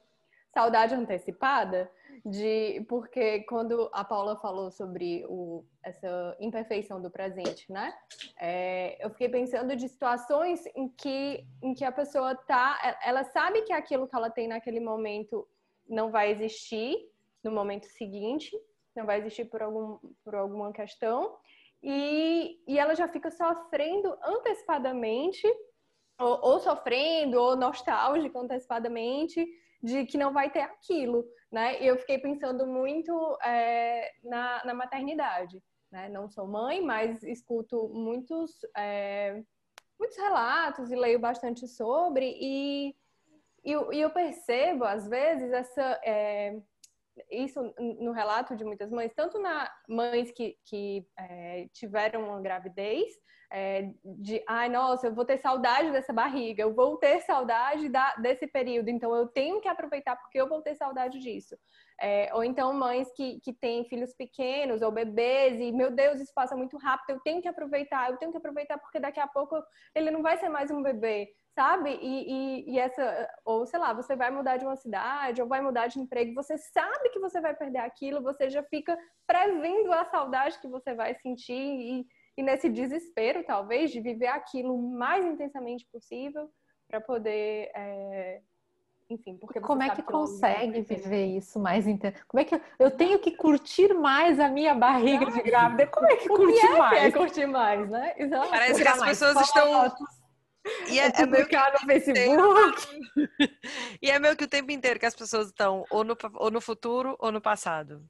saudade 0.54 0.94
antecipada, 0.94 1.92
de 2.26 2.86
porque 2.88 3.42
quando 3.42 3.90
a 3.94 4.04
Paula 4.04 4.36
falou 4.40 4.72
sobre 4.72 5.24
o, 5.28 5.64
essa 5.84 6.36
imperfeição 6.40 7.02
do 7.02 7.10
presente, 7.10 7.72
né? 7.72 7.94
É, 8.40 9.04
eu 9.04 9.10
fiquei 9.12 9.30
pensando 9.30 9.76
de 9.76 9.88
situações 9.88 10.66
em 10.76 10.90
que, 10.90 11.46
em 11.62 11.74
que 11.74 11.84
a 11.84 11.92
pessoa 11.92 12.36
tá, 12.36 12.98
ela 13.04 13.24
sabe 13.24 13.62
que 13.64 13.74
aquilo 13.74 14.08
que 14.08 14.16
ela 14.16 14.30
tem 14.30 14.48
naquele 14.48 14.80
momento 14.80 15.48
não 15.88 16.12
vai 16.12 16.32
existir 16.32 16.98
no 17.44 17.52
momento 17.52 17.86
seguinte, 17.86 18.52
não 18.96 19.06
vai 19.06 19.20
existir 19.20 19.46
por, 19.46 19.62
algum, 19.62 19.98
por 20.24 20.36
alguma 20.36 20.74
questão, 20.74 21.38
e, 21.82 22.62
e 22.68 22.78
ela 22.78 22.96
já 22.96 23.08
fica 23.08 23.32
sofrendo 23.32 24.18
antecipadamente, 24.24 25.48
ou, 26.20 26.40
ou 26.42 26.60
sofrendo, 26.60 27.40
ou 27.40 27.56
nostálgica 27.56 28.38
antecipadamente, 28.38 29.46
de 29.82 30.06
que 30.06 30.18
não 30.18 30.34
vai 30.34 30.50
ter 30.50 30.62
aquilo, 30.62 31.26
né? 31.52 31.82
E 31.82 31.88
eu 31.88 31.98
fiquei 31.98 32.18
pensando 32.20 32.68
muito 32.68 33.38
é, 33.44 34.12
na, 34.24 34.64
na 34.66 34.74
maternidade, 34.74 35.62
né? 35.92 36.10
Não 36.10 36.30
sou 36.30 36.46
mãe, 36.46 36.82
mas 36.82 37.24
escuto 37.24 37.90
muitos, 37.94 38.52
é, 38.76 39.42
muitos 39.98 40.18
relatos 40.18 40.92
e 40.92 40.96
leio 40.96 41.20
bastante 41.20 41.66
sobre, 41.66 42.38
e, 42.40 42.90
e, 43.64 43.72
e 43.72 44.02
eu 44.02 44.10
percebo, 44.10 44.84
às 44.84 45.08
vezes, 45.08 45.52
essa... 45.52 46.00
É, 46.04 46.60
isso 47.30 47.62
no 47.78 48.12
relato 48.12 48.56
de 48.56 48.64
muitas 48.64 48.92
mães, 48.92 49.12
tanto 49.16 49.40
na 49.40 49.72
mães 49.88 50.32
que, 50.32 50.58
que 50.66 51.06
é, 51.18 51.68
tiveram 51.74 52.26
uma 52.30 52.42
gravidez, 52.42 53.12
é, 53.52 53.90
de 54.04 54.44
ai, 54.48 54.70
nossa, 54.70 55.08
eu 55.08 55.16
vou 55.16 55.26
ter 55.26 55.38
saudade 55.38 55.92
dessa 55.92 56.14
barriga, 56.14 56.62
eu 56.62 56.74
vou 56.74 56.98
ter 56.98 57.22
saudade 57.22 57.90
da, 57.90 58.16
desse 58.16 58.46
período, 58.46 58.90
então 58.90 59.16
eu 59.16 59.28
tenho 59.28 59.60
que 59.60 59.68
aproveitar 59.68 60.16
porque 60.16 60.40
eu 60.40 60.48
vou 60.48 60.62
ter 60.62 60.76
saudade 60.76 61.20
disso. 61.20 61.58
É, 62.00 62.30
ou 62.34 62.44
então 62.44 62.72
mães 62.74 63.12
que, 63.14 63.40
que 63.42 63.52
têm 63.52 63.84
filhos 63.86 64.14
pequenos 64.14 64.82
ou 64.82 64.92
bebês 64.92 65.60
e, 65.60 65.72
meu 65.72 65.92
Deus, 65.92 66.22
isso 66.22 66.34
passa 66.34 66.56
muito 66.56 66.78
rápido, 66.78 67.18
eu 67.18 67.20
tenho 67.22 67.42
que 67.42 67.48
aproveitar, 67.48 68.10
eu 68.10 68.18
tenho 68.18 68.32
que 68.32 68.38
aproveitar 68.38 68.78
porque 68.78 69.00
daqui 69.00 69.20
a 69.20 69.28
pouco 69.28 69.62
ele 69.96 70.12
não 70.12 70.22
vai 70.22 70.38
ser 70.38 70.50
mais 70.50 70.70
um 70.72 70.82
bebê 70.82 71.30
sabe? 71.60 72.00
E, 72.02 72.32
e, 72.32 72.72
e, 72.72 72.80
essa, 72.80 73.30
ou 73.44 73.66
sei 73.66 73.78
lá, 73.80 73.92
você 73.92 74.16
vai 74.16 74.32
mudar 74.32 74.56
de 74.56 74.64
uma 74.66 74.78
cidade, 74.78 75.42
ou 75.42 75.48
vai 75.48 75.60
mudar 75.60 75.88
de 75.88 76.00
emprego, 76.00 76.34
você 76.34 76.58
sabe 76.58 77.10
que 77.10 77.20
você 77.20 77.42
vai 77.42 77.54
perder 77.54 77.80
aquilo, 77.80 78.22
você 78.22 78.50
já 78.50 78.64
fica 78.64 78.98
prevendo 79.28 79.92
a 79.92 80.06
saudade 80.06 80.58
que 80.60 80.70
você 80.70 80.94
vai 80.94 81.14
sentir 81.16 81.54
e, 81.54 82.08
e 82.38 82.44
nesse 82.44 82.70
desespero, 82.70 83.44
talvez, 83.44 83.92
de 83.92 84.00
viver 84.00 84.28
aquilo 84.28 84.76
o 84.76 84.92
mais 84.92 85.26
intensamente 85.26 85.86
possível 85.92 86.50
para 86.88 87.02
poder. 87.02 87.72
É... 87.76 88.42
Enfim, 89.10 89.38
porque 89.38 89.60
como 89.60 89.82
é 89.82 89.90
que 89.90 90.04
consegue 90.04 90.82
viver 90.82 91.26
isso 91.26 91.60
mais 91.60 91.88
inteiro? 91.88 92.16
Como 92.28 92.42
é 92.42 92.46
que 92.46 92.54
eu, 92.54 92.62
eu, 92.78 92.92
tenho 92.92 93.18
que 93.18 93.32
curtir 93.32 93.92
mais 93.92 94.40
a 94.40 94.48
minha 94.50 94.76
barriga 94.76 95.26
de 95.26 95.42
grávida? 95.42 95.88
Como 95.88 96.06
é 96.06 96.16
que 96.16 96.28
curtir 96.28 96.66
é 96.66 96.78
mais? 96.78 97.04
É 97.04 97.12
curtir 97.12 97.48
mais, 97.48 97.90
né? 97.90 98.14
Exato. 98.18 98.50
Parece 98.52 98.84
que 98.84 98.88
as 98.88 99.04
pessoas 99.04 99.42
estão 99.42 99.92
e 100.88 101.00
é, 101.00 101.08
é 101.08 101.26
meio 101.26 101.48
que 101.48 101.56
no 101.56 101.80
Facebook. 101.86 102.88
e 104.02 104.12
é 104.12 104.20
meio 104.20 104.36
que 104.36 104.44
o 104.44 104.48
tempo 104.48 104.72
inteiro 104.72 105.00
que 105.00 105.06
as 105.06 105.16
pessoas 105.16 105.48
estão 105.48 105.86
ou 105.90 106.04
no, 106.04 106.18
ou 106.36 106.52
no 106.52 106.62
futuro 106.62 107.16
ou 107.20 107.32
no 107.32 107.42
passado. 107.42 108.04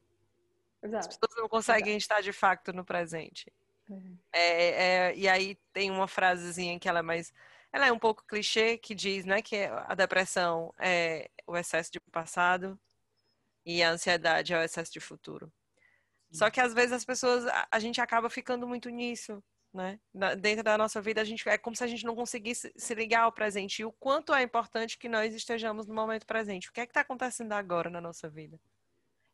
Exato. 0.81 1.07
As 1.07 1.17
pessoas 1.17 1.41
não 1.41 1.49
conseguem 1.49 1.95
Exato. 1.95 2.01
estar 2.01 2.21
de 2.21 2.33
facto 2.33 2.73
no 2.73 2.83
presente. 2.83 3.51
É, 4.31 5.09
é, 5.09 5.15
e 5.15 5.27
aí 5.27 5.55
tem 5.73 5.89
uma 5.91 6.07
frasezinha 6.07 6.79
que 6.79 6.87
ela 6.87 6.99
é 6.99 7.01
mais. 7.01 7.33
Ela 7.71 7.87
é 7.87 7.91
um 7.91 7.99
pouco 7.99 8.25
clichê, 8.25 8.77
que 8.77 8.95
diz 8.95 9.25
né, 9.25 9.41
que 9.41 9.55
a 9.65 9.93
depressão 9.95 10.73
é 10.79 11.29
o 11.45 11.55
excesso 11.55 11.91
de 11.91 11.99
passado 12.11 12.79
e 13.65 13.83
a 13.83 13.91
ansiedade 13.91 14.53
é 14.53 14.57
o 14.57 14.63
excesso 14.63 14.91
de 14.91 14.99
futuro. 14.99 15.51
Só 16.31 16.49
que 16.49 16.59
às 16.59 16.73
vezes 16.73 16.91
as 16.93 17.05
pessoas, 17.05 17.45
a, 17.47 17.67
a 17.71 17.79
gente 17.79 18.01
acaba 18.01 18.29
ficando 18.29 18.67
muito 18.67 18.89
nisso 18.89 19.43
né? 19.73 19.99
dentro 20.39 20.63
da 20.63 20.77
nossa 20.77 21.01
vida, 21.01 21.21
a 21.21 21.23
gente 21.23 21.47
é 21.47 21.57
como 21.57 21.75
se 21.75 21.83
a 21.83 21.87
gente 21.87 22.05
não 22.05 22.15
conseguisse 22.15 22.71
se 22.75 22.95
ligar 22.95 23.21
ao 23.23 23.31
presente. 23.31 23.81
E 23.81 23.85
o 23.85 23.91
quanto 23.91 24.33
é 24.33 24.41
importante 24.41 24.97
que 24.97 25.07
nós 25.07 25.33
estejamos 25.33 25.85
no 25.85 25.93
momento 25.93 26.25
presente. 26.25 26.69
O 26.69 26.73
que 26.73 26.81
é 26.81 26.85
que 26.85 26.91
está 26.91 27.01
acontecendo 27.01 27.53
agora 27.53 27.89
na 27.89 28.01
nossa 28.01 28.29
vida? 28.29 28.59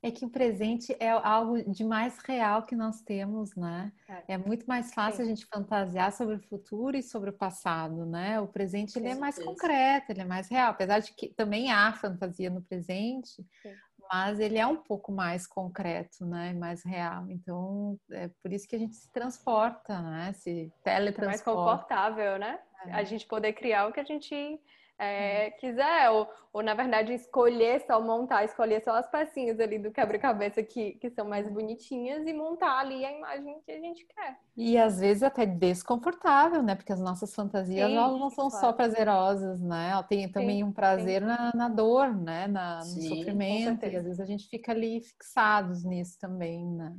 É 0.07 0.11
que 0.11 0.25
o 0.25 0.29
presente 0.29 0.95
é 0.99 1.09
algo 1.09 1.61
de 1.71 1.83
mais 1.83 2.17
real 2.19 2.63
que 2.63 2.75
nós 2.75 3.01
temos, 3.01 3.55
né? 3.55 3.91
É, 4.07 4.35
é 4.35 4.37
muito 4.37 4.65
mais 4.65 4.93
fácil 4.93 5.23
a 5.23 5.27
gente 5.27 5.45
fantasiar 5.47 6.11
sobre 6.11 6.35
o 6.35 6.39
futuro 6.39 6.95
e 6.95 7.01
sobre 7.01 7.31
o 7.31 7.33
passado, 7.33 8.05
né? 8.05 8.39
O 8.39 8.47
presente 8.47 8.97
ele 8.97 9.07
é 9.07 9.15
mais 9.15 9.37
concreto, 9.37 10.11
ele 10.11 10.21
é 10.21 10.25
mais 10.25 10.47
real, 10.47 10.71
apesar 10.71 10.99
de 10.99 11.11
que 11.13 11.29
também 11.29 11.71
há 11.71 11.91
fantasia 11.93 12.49
no 12.49 12.61
presente, 12.61 13.43
Sim 13.61 13.73
mas 14.11 14.39
ele 14.39 14.57
é 14.57 14.67
um 14.67 14.75
pouco 14.75 15.11
mais 15.11 15.47
concreto, 15.47 16.25
né? 16.25 16.53
Mais 16.53 16.83
real. 16.83 17.25
Então, 17.29 17.99
é 18.11 18.29
por 18.41 18.51
isso 18.53 18.67
que 18.67 18.75
a 18.75 18.79
gente 18.79 18.95
se 18.95 19.11
transporta, 19.11 20.01
né? 20.01 20.33
Se 20.33 20.71
teletransporta. 20.83 21.25
Mais 21.25 21.41
confortável, 21.41 22.37
né? 22.37 22.59
É. 22.85 22.93
A 22.93 23.03
gente 23.03 23.25
poder 23.25 23.53
criar 23.53 23.87
o 23.87 23.91
que 23.91 23.99
a 23.99 24.03
gente 24.03 24.59
é, 24.97 25.51
quiser, 25.51 26.09
ou, 26.09 26.27
ou 26.53 26.63
na 26.63 26.73
verdade 26.73 27.13
escolher 27.13 27.81
só 27.85 27.99
montar, 27.99 28.45
escolher 28.45 28.81
só 28.81 28.91
as 28.91 29.09
pecinhas 29.09 29.59
ali 29.59 29.77
do 29.77 29.91
quebra-cabeça 29.91 30.63
que, 30.63 30.93
que 30.93 31.09
são 31.09 31.27
mais 31.27 31.49
bonitinhas 31.49 32.25
e 32.25 32.33
montar 32.33 32.79
ali 32.79 33.03
a 33.03 33.11
imagem 33.11 33.59
que 33.65 33.71
a 33.71 33.79
gente 33.79 34.05
quer. 34.05 34.39
E 34.55 34.77
às 34.77 34.99
vezes 34.99 35.21
até 35.21 35.45
desconfortável, 35.45 36.63
né? 36.63 36.75
Porque 36.75 36.93
as 36.93 37.01
nossas 37.01 37.35
fantasias 37.35 37.89
sim, 37.89 37.97
elas 37.97 38.19
não 38.19 38.29
são 38.29 38.49
claro. 38.49 38.65
só 38.65 38.73
prazerosas, 38.73 39.61
né? 39.61 39.89
Ela 39.91 40.03
tem 40.03 40.29
também 40.29 40.57
sim, 40.57 40.63
um 40.63 40.71
prazer 40.71 41.21
na, 41.21 41.51
na, 41.53 41.67
dor, 41.67 42.15
né? 42.15 42.47
Na, 42.47 42.77
no 42.77 42.85
sim, 42.85 43.09
sofrimento. 43.09 43.85
E 43.85 43.97
às 43.97 44.03
vezes 44.05 44.19
a 44.21 44.25
gente 44.25 44.47
fica 44.47 44.71
ali 44.71 45.01
fixados 45.01 45.83
nisso 45.83 46.17
também, 46.19 46.65
né? 46.65 46.95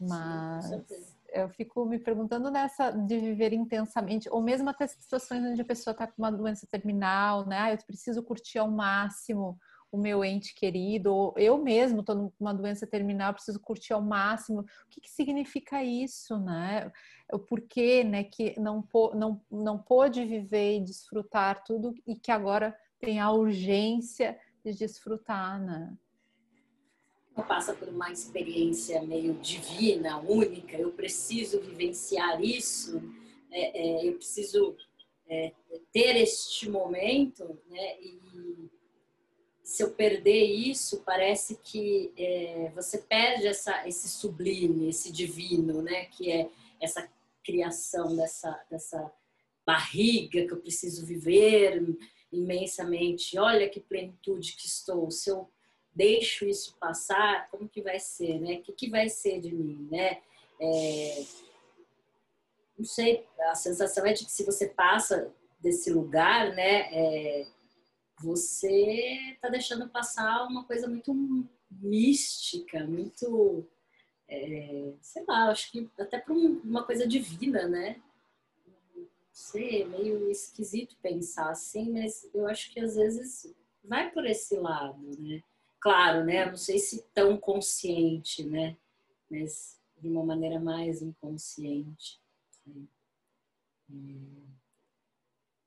Mas 0.00 0.70
eu 1.32 1.48
fico 1.50 1.84
me 1.84 1.98
perguntando 1.98 2.50
nessa 2.50 2.90
de 2.90 3.18
viver 3.18 3.52
intensamente, 3.52 4.28
ou 4.30 4.42
mesmo 4.42 4.68
até 4.70 4.86
situações 4.86 5.44
onde 5.44 5.60
a 5.60 5.64
pessoa 5.64 5.92
está 5.92 6.06
com 6.06 6.14
uma 6.18 6.32
doença 6.32 6.66
terminal, 6.70 7.46
né? 7.46 7.58
Ah, 7.58 7.72
eu 7.72 7.78
preciso 7.86 8.22
curtir 8.22 8.58
ao 8.58 8.70
máximo 8.70 9.58
o 9.90 9.96
meu 9.96 10.22
ente 10.24 10.54
querido, 10.54 11.12
ou 11.14 11.34
eu 11.36 11.56
mesmo 11.56 12.00
estou 12.00 12.32
numa 12.38 12.52
doença 12.52 12.86
terminal, 12.86 13.32
preciso 13.32 13.58
curtir 13.60 13.94
ao 13.94 14.02
máximo. 14.02 14.60
O 14.60 14.64
que, 14.90 15.00
que 15.00 15.10
significa 15.10 15.82
isso, 15.82 16.38
né? 16.38 16.92
O 17.32 17.38
porquê, 17.38 18.04
né, 18.04 18.24
que 18.24 18.58
não, 18.60 18.86
não, 19.14 19.40
não 19.50 19.78
pôde 19.78 20.24
viver 20.24 20.76
e 20.76 20.84
desfrutar 20.84 21.64
tudo 21.64 21.94
e 22.06 22.16
que 22.16 22.30
agora 22.30 22.76
tem 22.98 23.18
a 23.20 23.30
urgência 23.30 24.38
de 24.64 24.74
desfrutar, 24.74 25.60
né? 25.60 25.96
Passa 27.44 27.72
por 27.74 27.88
uma 27.88 28.10
experiência 28.10 29.02
meio 29.02 29.34
divina, 29.34 30.18
única, 30.18 30.76
eu 30.76 30.90
preciso 30.92 31.60
vivenciar 31.60 32.42
isso, 32.42 33.02
é, 33.50 33.80
é, 33.80 34.08
eu 34.08 34.14
preciso 34.14 34.76
é, 35.28 35.52
ter 35.92 36.16
este 36.16 36.68
momento, 36.68 37.58
né? 37.68 38.00
E 38.00 38.68
se 39.62 39.82
eu 39.82 39.90
perder 39.90 40.44
isso, 40.44 41.02
parece 41.04 41.58
que 41.62 42.12
é, 42.16 42.72
você 42.74 42.98
perde 42.98 43.46
essa, 43.46 43.86
esse 43.86 44.08
sublime, 44.08 44.88
esse 44.88 45.12
divino, 45.12 45.82
né? 45.82 46.06
Que 46.06 46.30
é 46.30 46.50
essa 46.80 47.08
criação 47.44 48.16
dessa, 48.16 48.64
dessa 48.70 49.12
barriga 49.66 50.46
que 50.46 50.52
eu 50.52 50.60
preciso 50.60 51.04
viver 51.04 51.82
imensamente. 52.32 53.38
Olha 53.38 53.68
que 53.68 53.80
plenitude 53.80 54.54
que 54.54 54.66
estou. 54.66 55.10
Se 55.10 55.30
eu 55.30 55.50
deixo 55.98 56.44
isso 56.46 56.76
passar, 56.78 57.50
como 57.50 57.68
que 57.68 57.82
vai 57.82 57.98
ser, 57.98 58.38
né? 58.38 58.54
O 58.54 58.62
que, 58.62 58.72
que 58.72 58.88
vai 58.88 59.08
ser 59.08 59.40
de 59.40 59.52
mim, 59.52 59.88
né? 59.90 60.22
É, 60.60 61.24
não 62.78 62.84
sei, 62.84 63.26
a 63.50 63.54
sensação 63.56 64.06
é 64.06 64.12
de 64.12 64.24
que 64.24 64.30
se 64.30 64.44
você 64.44 64.68
passa 64.68 65.34
desse 65.58 65.90
lugar, 65.90 66.54
né, 66.54 66.88
é, 66.92 67.46
você 68.20 69.32
está 69.32 69.48
deixando 69.48 69.88
passar 69.88 70.46
uma 70.46 70.64
coisa 70.64 70.86
muito 70.86 71.12
mística, 71.68 72.86
muito, 72.86 73.66
é, 74.28 74.92
sei 75.00 75.24
lá, 75.26 75.50
acho 75.50 75.72
que 75.72 75.90
até 75.98 76.18
para 76.18 76.32
uma 76.32 76.84
coisa 76.84 77.06
divina, 77.06 77.66
né? 77.66 78.00
Não 78.94 79.06
sei, 79.32 79.82
é 79.82 79.84
meio 79.84 80.30
esquisito 80.30 80.96
pensar 81.02 81.50
assim, 81.50 81.90
mas 81.90 82.28
eu 82.32 82.46
acho 82.46 82.72
que 82.72 82.78
às 82.78 82.94
vezes 82.94 83.52
vai 83.82 84.10
por 84.12 84.24
esse 84.24 84.56
lado, 84.56 85.20
né? 85.20 85.42
Claro, 85.80 86.24
né? 86.24 86.46
Não 86.46 86.56
sei 86.56 86.78
se 86.78 87.02
tão 87.14 87.36
consciente, 87.36 88.44
né? 88.44 88.76
Mas 89.30 89.78
de 90.00 90.08
uma 90.08 90.24
maneira 90.24 90.60
mais 90.60 91.02
inconsciente. 91.02 92.20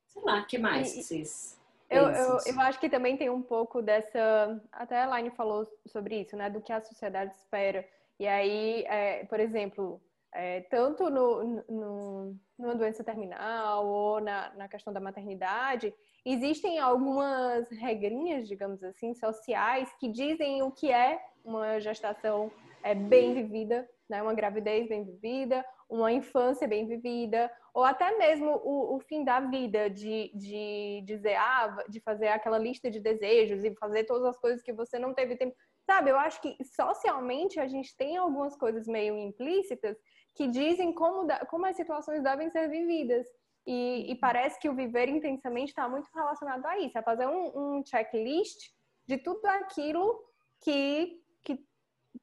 Sei 0.08 0.22
lá, 0.24 0.42
o 0.42 0.46
que 0.46 0.58
mais 0.58 0.96
e, 0.96 1.04
vocês. 1.04 1.60
Eu, 1.90 2.04
eu, 2.10 2.38
eu 2.46 2.60
acho 2.62 2.80
que 2.80 2.90
também 2.90 3.18
tem 3.18 3.30
um 3.30 3.42
pouco 3.42 3.82
dessa. 3.82 4.62
Até 4.72 5.02
a 5.02 5.06
Elaine 5.06 5.32
falou 5.32 5.68
sobre 5.88 6.22
isso, 6.22 6.38
né? 6.38 6.50
Do 6.50 6.62
que 6.62 6.72
a 6.72 6.82
sociedade 6.82 7.34
espera. 7.36 7.88
E 8.20 8.28
aí, 8.28 8.84
é, 8.84 9.26
por 9.26 9.40
exemplo, 9.40 10.02
é, 10.34 10.62
tanto 10.62 11.10
no, 11.10 11.64
no, 11.70 12.36
numa 12.58 12.76
doença 12.76 13.04
terminal 13.04 13.88
ou 13.88 14.22
na, 14.22 14.54
na 14.56 14.68
questão 14.68 14.94
da 14.94 15.00
maternidade, 15.00 15.94
Existem 16.24 16.78
algumas 16.78 17.68
regrinhas, 17.72 18.48
digamos 18.48 18.84
assim, 18.84 19.14
sociais 19.16 19.92
que 20.00 20.08
dizem 20.08 20.62
o 20.62 20.72
que 20.72 20.92
é 20.92 21.20
uma 21.44 21.80
gestação 21.80 22.52
é, 22.84 22.94
bem 22.94 23.34
vivida, 23.34 23.90
né? 24.08 24.22
uma 24.22 24.34
gravidez 24.36 24.88
bem 24.88 25.04
vivida, 25.04 25.66
uma 25.90 26.12
infância 26.12 26.68
bem 26.68 26.86
vivida, 26.86 27.52
ou 27.74 27.84
até 27.84 28.16
mesmo 28.20 28.52
o, 28.64 28.98
o 28.98 29.00
fim 29.00 29.24
da 29.24 29.40
vida, 29.40 29.90
de, 29.90 30.32
de 30.36 31.02
dizer, 31.08 31.36
ah, 31.38 31.84
de 31.90 32.00
fazer 32.02 32.28
aquela 32.28 32.60
lista 32.60 32.92
de 32.92 33.00
desejos 33.00 33.64
e 33.64 33.74
fazer 33.76 34.04
todas 34.04 34.26
as 34.26 34.38
coisas 34.38 34.62
que 34.62 34.72
você 34.72 35.00
não 35.00 35.16
teve 35.16 35.36
tempo. 35.36 35.56
Sabe, 35.88 36.12
eu 36.12 36.20
acho 36.20 36.40
que 36.40 36.56
socialmente 36.64 37.60
a 37.60 37.68
gente 37.68 37.98
tem 37.98 38.16
algumas 38.16 38.56
coisas 38.56 38.88
meio 38.88 39.18
implícitas 39.18 39.98
que 40.36 40.48
dizem 40.48 40.94
como, 40.94 41.28
como 41.50 41.66
as 41.66 41.76
situações 41.76 42.24
devem 42.24 42.50
ser 42.50 42.68
vividas. 42.70 43.28
E, 43.66 44.12
e 44.12 44.16
parece 44.16 44.60
que 44.60 44.70
o 44.70 44.76
viver 44.76 45.08
intensamente 45.08 45.70
está 45.70 45.88
muito 45.88 46.10
relacionado 46.16 46.66
a 46.66 46.80
isso, 46.80 46.98
a 46.98 47.04
fazer 47.04 47.28
um, 47.28 47.78
um 47.78 47.86
checklist 47.86 48.72
de 49.06 49.18
tudo 49.18 49.46
aquilo 49.46 50.20
que, 50.62 51.22
que, 51.44 51.64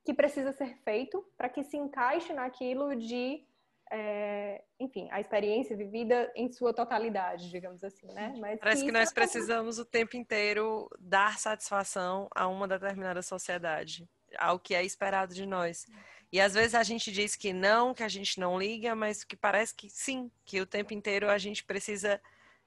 que 0.05 0.15
precisa 0.15 0.53
ser 0.53 0.77
feito 0.83 1.25
para 1.37 1.49
que 1.49 1.63
se 1.63 1.77
encaixe 1.77 2.33
naquilo 2.33 2.97
de 2.97 3.47
é, 3.91 4.63
enfim, 4.79 5.09
a 5.11 5.21
experiência 5.21 5.77
vivida 5.77 6.31
em 6.35 6.53
sua 6.53 6.75
totalidade, 6.75 7.51
digamos 7.51 7.83
assim, 7.83 8.07
né? 8.09 8.35
Mas 8.39 8.61
Parece 8.61 8.83
que, 8.83 8.87
que 8.87 8.93
nós 8.93 9.11
é 9.11 9.15
precisamos 9.15 9.79
o 9.79 9.85
tempo 9.85 10.17
inteiro 10.17 10.89
dar 10.99 11.39
satisfação 11.39 12.29
a 12.35 12.47
uma 12.47 12.69
determinada 12.69 13.23
sociedade, 13.23 14.09
ao 14.39 14.59
que 14.59 14.75
é 14.75 14.85
esperado 14.85 15.35
de 15.35 15.47
nós. 15.47 15.87
E 16.31 16.41
às 16.41 16.55
vezes 16.55 16.75
a 16.75 16.83
gente 16.83 17.11
diz 17.11 17.35
que 17.35 17.53
não, 17.53 17.95
que 17.95 18.03
a 18.03 18.09
gente 18.09 18.39
não 18.39 18.59
liga, 18.59 18.95
mas 18.95 19.25
que 19.25 19.37
parece 19.37 19.75
que 19.75 19.89
sim, 19.89 20.31
que 20.45 20.61
o 20.61 20.67
tempo 20.67 20.93
inteiro 20.93 21.31
a 21.31 21.39
gente 21.39 21.65
precisa, 21.65 22.21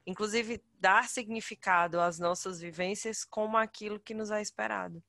inclusive, 0.06 0.64
dar 0.80 1.08
significado 1.08 2.00
às 2.00 2.18
nossas 2.18 2.60
vivências 2.60 3.24
como 3.24 3.58
aquilo 3.58 4.00
que 4.00 4.14
nos 4.14 4.32
é 4.32 4.42
esperado. 4.42 5.04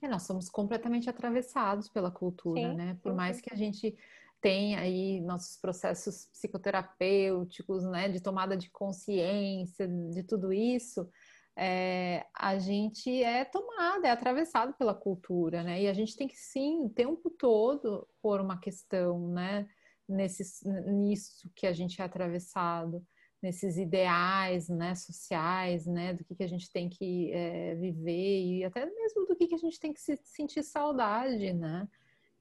É, 0.00 0.08
nós 0.08 0.22
somos 0.22 0.48
completamente 0.48 1.08
atravessados 1.08 1.88
pela 1.88 2.10
cultura, 2.10 2.60
sim, 2.60 2.74
né? 2.76 2.98
Por 3.02 3.14
mais 3.14 3.40
que 3.40 3.52
a 3.52 3.56
gente 3.56 3.96
tenha 4.40 4.80
aí 4.80 5.20
nossos 5.20 5.56
processos 5.56 6.26
psicoterapêuticos, 6.32 7.84
né, 7.84 8.08
de 8.08 8.20
tomada 8.20 8.56
de 8.56 8.68
consciência 8.68 9.86
de 9.86 10.24
tudo 10.24 10.52
isso, 10.52 11.08
é, 11.56 12.26
a 12.34 12.58
gente 12.58 13.22
é 13.22 13.44
tomada, 13.44 14.08
é 14.08 14.10
atravessado 14.10 14.72
pela 14.74 14.94
cultura, 14.94 15.62
né? 15.62 15.82
E 15.82 15.88
a 15.88 15.92
gente 15.92 16.16
tem 16.16 16.26
que 16.26 16.36
sim, 16.36 16.84
o 16.86 16.90
tempo 16.90 17.30
todo, 17.30 18.08
pôr 18.22 18.40
uma 18.40 18.58
questão, 18.58 19.28
né? 19.28 19.68
Nesse, 20.08 20.66
nisso 20.90 21.50
que 21.54 21.66
a 21.66 21.72
gente 21.72 22.00
é 22.00 22.04
atravessado, 22.04 23.04
nesses 23.42 23.76
ideais, 23.76 24.68
né? 24.68 24.94
Sociais, 24.94 25.86
né? 25.86 26.14
Do 26.14 26.24
que, 26.24 26.34
que 26.34 26.42
a 26.42 26.48
gente 26.48 26.70
tem 26.70 26.88
que 26.88 27.30
é, 27.32 27.74
viver 27.74 28.44
e 28.44 28.64
até 28.64 28.86
mesmo 28.86 29.26
do 29.26 29.36
que, 29.36 29.46
que 29.46 29.54
a 29.54 29.58
gente 29.58 29.78
tem 29.78 29.92
que 29.92 30.00
se, 30.00 30.18
sentir 30.24 30.62
saudade, 30.62 31.52
né? 31.52 31.86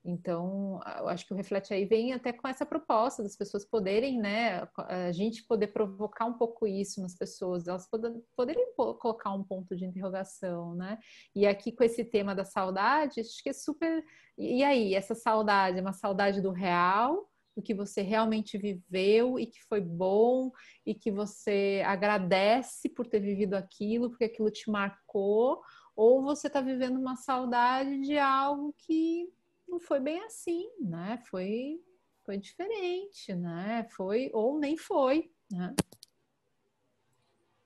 Então, 0.03 0.79
eu 0.97 1.07
acho 1.09 1.27
que 1.27 1.33
o 1.33 1.37
Reflete 1.37 1.73
aí 1.73 1.85
vem 1.85 2.11
até 2.11 2.33
com 2.33 2.47
essa 2.47 2.65
proposta 2.65 3.21
das 3.21 3.35
pessoas 3.35 3.63
poderem, 3.63 4.19
né, 4.19 4.67
a 4.75 5.11
gente 5.11 5.45
poder 5.45 5.67
provocar 5.67 6.25
um 6.25 6.33
pouco 6.33 6.65
isso 6.65 6.99
nas 7.01 7.15
pessoas, 7.15 7.67
elas 7.67 7.87
poderem 8.35 8.73
colocar 8.75 9.31
um 9.31 9.43
ponto 9.43 9.75
de 9.75 9.85
interrogação, 9.85 10.73
né? 10.73 10.97
E 11.35 11.45
aqui 11.45 11.71
com 11.71 11.83
esse 11.83 12.03
tema 12.03 12.33
da 12.33 12.43
saudade, 12.43 13.21
acho 13.21 13.43
que 13.43 13.49
é 13.49 13.53
super. 13.53 14.03
E 14.37 14.63
aí, 14.63 14.95
essa 14.95 15.13
saudade 15.13 15.77
é 15.77 15.81
uma 15.81 15.93
saudade 15.93 16.41
do 16.41 16.51
real, 16.51 17.29
do 17.55 17.61
que 17.61 17.73
você 17.73 18.01
realmente 18.01 18.57
viveu 18.57 19.37
e 19.37 19.45
que 19.45 19.61
foi 19.69 19.81
bom 19.81 20.51
e 20.83 20.95
que 20.95 21.11
você 21.11 21.83
agradece 21.85 22.89
por 22.89 23.05
ter 23.05 23.19
vivido 23.19 23.53
aquilo, 23.53 24.09
porque 24.09 24.23
aquilo 24.23 24.49
te 24.49 24.71
marcou, 24.71 25.61
ou 25.95 26.23
você 26.23 26.47
está 26.47 26.59
vivendo 26.59 26.97
uma 26.97 27.17
saudade 27.17 28.01
de 28.01 28.17
algo 28.17 28.73
que 28.77 29.27
não 29.71 29.79
foi 29.79 29.99
bem 30.01 30.21
assim, 30.25 30.69
né? 30.79 31.17
Foi, 31.29 31.81
foi 32.25 32.37
diferente, 32.37 33.33
né? 33.33 33.87
Foi 33.95 34.29
ou 34.33 34.59
nem 34.59 34.75
foi, 34.75 35.31
né? 35.49 35.73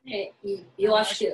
É, 0.07 0.31
e 0.43 0.63
eu 0.77 0.95
acho 0.95 1.17
que 1.17 1.25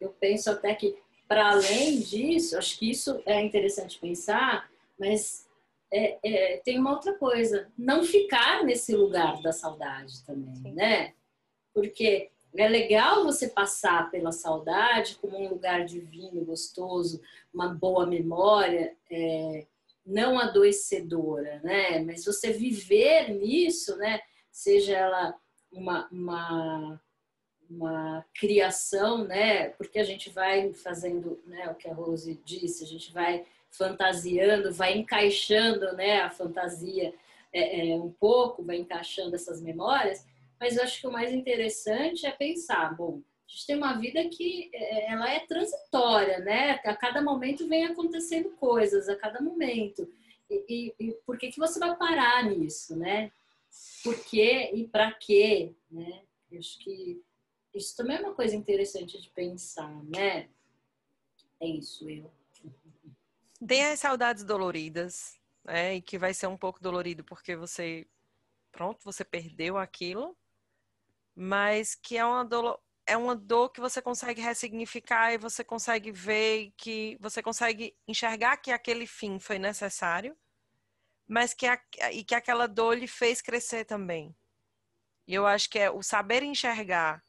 eu 0.00 0.10
penso 0.10 0.50
até 0.50 0.74
que 0.74 0.98
para 1.28 1.52
além 1.52 2.00
disso, 2.00 2.58
acho 2.58 2.78
que 2.78 2.90
isso 2.90 3.22
é 3.24 3.40
interessante 3.40 3.98
pensar, 3.98 4.68
mas 4.98 5.48
é, 5.92 6.18
é, 6.22 6.56
tem 6.58 6.78
uma 6.78 6.92
outra 6.92 7.14
coisa, 7.14 7.70
não 7.78 8.02
ficar 8.02 8.64
nesse 8.64 8.96
lugar 8.96 9.40
da 9.40 9.52
saudade 9.52 10.24
também, 10.24 10.56
Sim. 10.56 10.72
né? 10.72 11.14
Porque 11.72 12.30
é 12.56 12.68
legal 12.68 13.24
você 13.24 13.48
passar 13.48 14.10
pela 14.10 14.32
saudade 14.32 15.16
como 15.16 15.38
um 15.38 15.48
lugar 15.48 15.84
divino, 15.84 16.44
gostoso, 16.44 17.20
uma 17.54 17.68
boa 17.68 18.06
memória, 18.06 18.96
é, 19.10 19.66
não 20.08 20.38
adoecedora, 20.38 21.60
né? 21.62 22.00
Mas 22.00 22.24
você 22.24 22.50
viver 22.50 23.28
nisso, 23.28 23.96
né? 23.98 24.20
Seja 24.50 24.96
ela 24.96 25.38
uma, 25.70 26.08
uma, 26.10 27.00
uma 27.68 28.24
criação, 28.34 29.24
né? 29.24 29.68
Porque 29.70 29.98
a 29.98 30.04
gente 30.04 30.30
vai 30.30 30.72
fazendo, 30.72 31.38
né? 31.46 31.68
O 31.70 31.74
que 31.74 31.88
a 31.88 31.94
Rose 31.94 32.40
disse, 32.42 32.82
a 32.82 32.86
gente 32.86 33.12
vai 33.12 33.44
fantasiando, 33.70 34.72
vai 34.72 34.96
encaixando, 34.96 35.92
né? 35.92 36.22
A 36.22 36.30
fantasia 36.30 37.12
é, 37.52 37.90
é, 37.90 37.94
um 37.96 38.10
pouco, 38.10 38.64
vai 38.64 38.78
encaixando 38.78 39.34
essas 39.34 39.60
memórias. 39.60 40.26
Mas 40.58 40.76
eu 40.76 40.84
acho 40.84 41.02
que 41.02 41.06
o 41.06 41.12
mais 41.12 41.34
interessante 41.34 42.26
é 42.26 42.32
pensar, 42.32 42.96
bom, 42.96 43.20
a 43.48 43.50
gente 43.50 43.66
tem 43.66 43.76
uma 43.76 43.94
vida 43.94 44.28
que 44.28 44.70
é, 44.74 45.10
ela 45.10 45.30
é 45.30 45.40
transitória, 45.40 46.38
né? 46.40 46.72
A 46.84 46.94
cada 46.94 47.22
momento 47.22 47.66
vem 47.66 47.86
acontecendo 47.86 48.50
coisas, 48.50 49.08
a 49.08 49.16
cada 49.16 49.40
momento. 49.40 50.06
E, 50.50 50.94
e, 51.00 51.08
e 51.08 51.12
por 51.24 51.38
que, 51.38 51.50
que 51.50 51.58
você 51.58 51.78
vai 51.78 51.96
parar 51.96 52.44
nisso, 52.44 52.94
né? 52.94 53.32
Por 54.04 54.22
quê 54.24 54.70
e 54.74 54.86
para 54.86 55.12
quê, 55.12 55.72
né? 55.90 56.22
Eu 56.50 56.58
acho 56.58 56.78
que 56.80 57.22
isso 57.74 57.96
também 57.96 58.18
é 58.18 58.20
uma 58.20 58.34
coisa 58.34 58.54
interessante 58.54 59.18
de 59.18 59.30
pensar, 59.30 59.94
né? 60.04 60.50
É 61.58 61.66
isso, 61.66 62.08
eu. 62.08 62.30
Tem 63.66 63.86
as 63.86 63.98
saudades 63.98 64.44
doloridas, 64.44 65.40
né? 65.64 65.96
E 65.96 66.02
que 66.02 66.18
vai 66.18 66.34
ser 66.34 66.48
um 66.48 66.56
pouco 66.56 66.82
dolorido 66.82 67.24
porque 67.24 67.56
você, 67.56 68.06
pronto, 68.70 69.02
você 69.02 69.24
perdeu 69.24 69.78
aquilo, 69.78 70.36
mas 71.34 71.94
que 71.94 72.18
é 72.18 72.24
uma 72.24 72.44
dor 72.44 72.78
é 73.08 73.16
uma 73.16 73.34
dor 73.34 73.70
que 73.70 73.80
você 73.80 74.02
consegue 74.02 74.42
ressignificar 74.42 75.32
e 75.32 75.38
você 75.38 75.64
consegue 75.64 76.12
ver 76.12 76.74
que 76.76 77.16
você 77.18 77.42
consegue 77.42 77.96
enxergar 78.06 78.58
que 78.58 78.70
aquele 78.70 79.06
fim 79.06 79.38
foi 79.38 79.58
necessário, 79.58 80.36
mas 81.26 81.54
que 81.54 81.66
a, 81.66 81.80
e 82.12 82.22
que 82.22 82.34
aquela 82.34 82.68
dor 82.68 82.98
lhe 82.98 83.08
fez 83.08 83.40
crescer 83.40 83.86
também. 83.86 84.36
E 85.26 85.32
eu 85.34 85.46
acho 85.46 85.70
que 85.70 85.78
é 85.78 85.90
o 85.90 86.02
saber 86.02 86.42
enxergar 86.42 87.24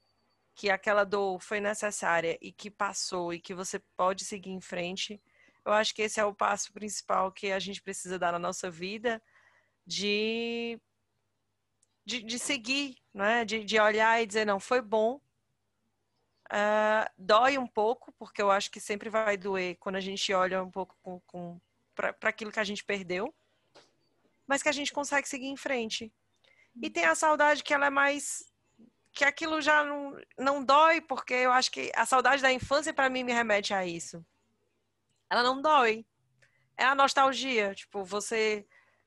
que 0.54 0.70
aquela 0.70 1.06
dor 1.06 1.39
foi 1.39 1.62
necessária 1.62 2.38
e 2.42 2.52
que 2.52 2.70
passou 2.70 3.34
e 3.34 3.39
que 3.39 3.54
você 3.54 3.80
pode 3.96 4.26
seguir 4.26 4.52
em 4.52 4.60
frente. 4.60 5.22
Eu 5.63 5.72
acho 5.72 5.96
que 5.96 6.02
esse 6.02 6.20
é 6.20 6.26
o 6.26 6.36
passo 6.36 6.74
principal 6.74 7.32
que 7.32 7.54
a 7.54 7.60
gente 7.60 7.82
precisa 7.82 8.20
dar 8.20 8.34
na 8.34 8.39
nossa 8.39 8.70
vida 8.70 9.22
de 9.88 10.78
de, 12.06 12.22
de 12.24 12.39
seguir, 12.39 12.98
né? 13.13 13.46
de, 13.46 13.63
de 13.63 13.80
olhar 13.80 14.22
e 14.22 14.26
dizer, 14.26 14.44
não, 14.44 14.60
foi 14.60 14.82
bom, 14.82 15.22
Uh, 16.52 17.08
dói 17.16 17.60
um 17.60 17.68
pouco, 17.68 18.12
porque 18.14 18.42
eu 18.42 18.50
acho 18.50 18.72
que 18.72 18.80
sempre 18.80 19.08
vai 19.08 19.38
doer 19.38 19.78
quando 19.80 19.98
a 19.98 20.00
gente 20.00 20.34
olha 20.34 20.64
um 20.64 20.72
pouco 20.72 20.98
com, 21.04 21.20
com 21.28 21.62
para 21.94 22.30
aquilo 22.30 22.52
que 22.52 22.60
a 22.60 22.64
gente 22.64 22.84
perdeu, 22.84 23.34
mas 24.48 24.64
que 24.64 24.70
a 24.70 24.72
gente 24.72 24.92
consegue 24.92 25.28
seguir 25.28 25.48
em 25.48 25.58
frente. 25.58 26.12
E 26.82 26.90
tem 26.90 27.06
a 27.06 27.14
saudade 27.14 27.64
que 27.64 27.74
ela 27.74 27.88
é 27.88 27.90
mais. 27.90 28.52
que 29.12 29.26
aquilo 29.26 29.62
já 29.62 29.84
não, 29.84 30.18
não 30.38 30.64
dói, 30.64 31.02
porque 31.02 31.34
eu 31.34 31.52
acho 31.52 31.72
que 31.72 31.92
a 31.94 32.06
saudade 32.06 32.42
da 32.42 32.52
infância, 32.52 32.94
para 32.94 33.10
mim, 33.10 33.24
me 33.24 33.34
remete 33.34 33.74
a 33.74 33.86
isso. 33.86 34.26
Ela 35.30 35.44
não 35.44 35.62
dói. 35.62 36.06
É 36.78 36.86
a 36.86 36.96
nostalgia. 36.96 37.76
Tipo, 37.76 38.04
você. 38.04 38.66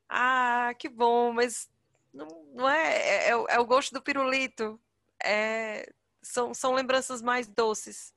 Ah, 0.09 0.75
que 0.79 0.89
bom, 0.89 1.33
mas 1.33 1.71
não, 2.13 2.29
não 2.53 2.69
é, 2.69 2.99
é. 2.99 3.31
É, 3.31 3.31
é 3.31 3.59
o 3.59 3.65
gosto 3.65 3.93
do 3.93 4.03
pirulito. 4.03 4.79
É, 5.25 5.91
são, 6.23 6.55
são 6.55 6.73
lembranças 6.73 7.21
mais 7.21 7.49
doces. 7.49 8.15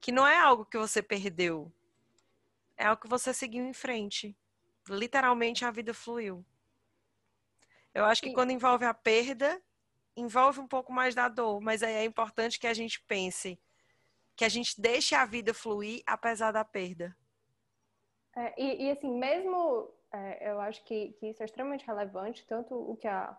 Que 0.00 0.12
não 0.12 0.26
é 0.26 0.38
algo 0.38 0.64
que 0.64 0.78
você 0.78 1.02
perdeu. 1.02 1.72
É 2.76 2.86
algo 2.86 3.00
que 3.00 3.08
você 3.08 3.34
seguiu 3.34 3.64
em 3.64 3.72
frente. 3.72 4.36
Literalmente 4.88 5.64
a 5.64 5.70
vida 5.70 5.92
fluiu. 5.92 6.44
Eu 7.92 8.04
acho 8.04 8.22
que 8.22 8.32
quando 8.32 8.52
envolve 8.52 8.84
a 8.84 8.94
perda, 8.94 9.60
envolve 10.16 10.60
um 10.60 10.68
pouco 10.68 10.92
mais 10.92 11.14
da 11.14 11.28
dor, 11.28 11.60
mas 11.60 11.82
aí 11.82 11.94
é 11.94 12.04
importante 12.04 12.58
que 12.58 12.66
a 12.66 12.74
gente 12.74 13.00
pense 13.00 13.58
que 14.36 14.44
a 14.44 14.48
gente 14.48 14.80
deixe 14.80 15.14
a 15.14 15.26
vida 15.26 15.52
fluir 15.52 16.02
apesar 16.06 16.50
da 16.50 16.64
perda. 16.64 17.14
É, 18.34 18.54
e, 18.58 18.86
e, 18.86 18.90
assim, 18.90 19.12
mesmo 19.12 19.92
é, 20.10 20.50
eu 20.50 20.58
acho 20.60 20.82
que, 20.84 21.12
que, 21.20 21.26
isso 21.26 21.42
é 21.42 21.44
extremamente 21.44 21.86
relevante, 21.86 22.46
tanto 22.46 22.74
o 22.74 22.96
que 22.96 23.06
a, 23.06 23.36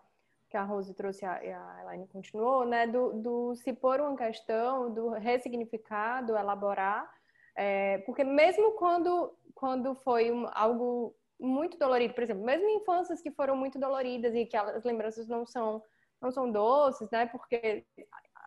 que 0.52 0.56
a 0.58 0.62
Rose 0.62 0.92
trouxe 0.92 1.24
e 1.24 1.26
a 1.26 1.78
Elaine 1.80 2.06
continuou, 2.08 2.66
né, 2.66 2.86
do, 2.86 3.14
do, 3.14 3.54
se 3.54 3.72
pôr 3.72 4.02
uma 4.02 4.14
questão, 4.14 4.92
do 4.92 5.08
ressignificar, 5.08 6.20
do 6.20 6.36
elaborar, 6.36 7.10
é, 7.56 7.98
porque 8.04 8.22
mesmo 8.22 8.72
quando, 8.72 9.34
quando 9.54 9.94
foi 9.94 10.30
um, 10.30 10.46
algo 10.52 11.16
muito 11.40 11.78
dolorido, 11.78 12.12
por 12.12 12.22
exemplo, 12.22 12.44
mesmo 12.44 12.68
infâncias 12.68 13.22
que 13.22 13.30
foram 13.30 13.56
muito 13.56 13.78
doloridas 13.78 14.34
e 14.34 14.44
que 14.44 14.54
as 14.54 14.84
lembranças 14.84 15.26
não 15.26 15.46
são, 15.46 15.82
não 16.20 16.30
são 16.30 16.52
doces, 16.52 17.10
né, 17.10 17.24
porque 17.24 17.86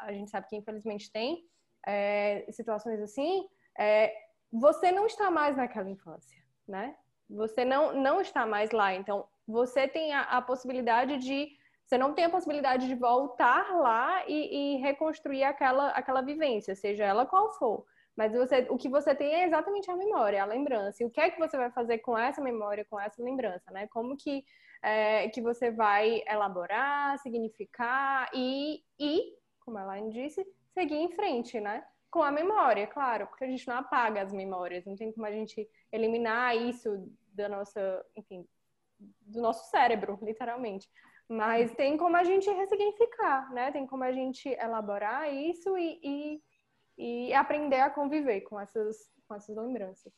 a 0.01 0.13
gente 0.13 0.29
sabe 0.29 0.47
que 0.47 0.55
infelizmente 0.55 1.11
tem 1.11 1.43
é, 1.87 2.45
situações 2.51 3.01
assim, 3.01 3.49
é, 3.79 4.13
você 4.51 4.91
não 4.91 5.07
está 5.07 5.31
mais 5.31 5.57
naquela 5.57 5.89
infância, 5.89 6.39
né? 6.67 6.95
Você 7.27 7.65
não, 7.65 7.93
não 7.93 8.21
está 8.21 8.45
mais 8.45 8.69
lá. 8.69 8.93
Então, 8.93 9.27
você 9.47 9.87
tem 9.87 10.13
a, 10.13 10.21
a 10.21 10.41
possibilidade 10.41 11.17
de 11.17 11.49
você 11.85 11.97
não 11.97 12.13
tem 12.13 12.25
a 12.25 12.29
possibilidade 12.29 12.87
de 12.87 12.95
voltar 12.95 13.75
lá 13.77 14.27
e, 14.27 14.75
e, 14.75 14.77
reconstruir 14.77 15.43
aquela, 15.43 15.89
aquela 15.89 16.21
vivência, 16.21 16.75
seja 16.75 17.05
ela 17.05 17.25
qual 17.25 17.53
for. 17.53 17.85
Mas 18.15 18.33
você, 18.33 18.65
o 18.69 18.77
que 18.77 18.89
você 18.89 19.13
tem 19.13 19.33
é 19.33 19.45
exatamente 19.45 19.91
a 19.91 19.95
memória, 19.95 20.41
a 20.41 20.45
lembrança. 20.45 21.03
E 21.03 21.05
o 21.05 21.11
que 21.11 21.21
é 21.21 21.29
que 21.29 21.37
você 21.37 21.57
vai 21.57 21.69
fazer 21.71 21.99
com 21.99 22.17
essa 22.17 22.41
memória, 22.41 22.85
com 22.85 22.99
essa 22.99 23.21
lembrança, 23.21 23.69
né? 23.71 23.87
Como 23.87 24.17
que, 24.17 24.43
é, 24.81 25.29
que 25.29 25.41
você 25.41 25.69
vai 25.69 26.23
elaborar, 26.27 27.19
significar 27.19 28.29
e, 28.33 28.81
e, 28.99 29.33
como 29.59 29.77
a 29.77 29.83
Elaine 29.83 30.13
disse, 30.13 30.45
seguir 30.73 30.95
em 30.95 31.11
frente, 31.11 31.59
né? 31.59 31.85
Com 32.09 32.23
a 32.23 32.31
memória, 32.31 32.87
claro, 32.87 33.27
porque 33.27 33.43
a 33.43 33.49
gente 33.49 33.67
não 33.67 33.77
apaga 33.77 34.21
as 34.21 34.31
memórias, 34.31 34.85
não 34.85 34.95
tem 34.95 35.11
como 35.11 35.25
a 35.25 35.31
gente 35.31 35.69
eliminar 35.91 36.55
isso 36.55 36.89
da 37.33 37.49
nossa, 37.49 38.05
enfim, 38.15 38.47
do 38.97 39.41
nosso 39.41 39.69
cérebro, 39.69 40.17
literalmente. 40.21 40.89
Mas 41.27 41.71
tem 41.73 41.97
como 41.97 42.15
a 42.15 42.23
gente 42.23 42.49
ressignificar, 42.49 43.51
né? 43.53 43.71
Tem 43.71 43.85
como 43.87 44.03
a 44.03 44.11
gente 44.11 44.47
elaborar 44.49 45.33
isso 45.33 45.75
e, 45.77 45.99
e, 46.03 46.41
e 46.97 47.33
aprender 47.33 47.79
a 47.79 47.89
conviver 47.89 48.41
com 48.41 48.59
essas, 48.59 48.97
com 49.27 49.35
essas 49.35 49.55
lembranças. 49.55 50.13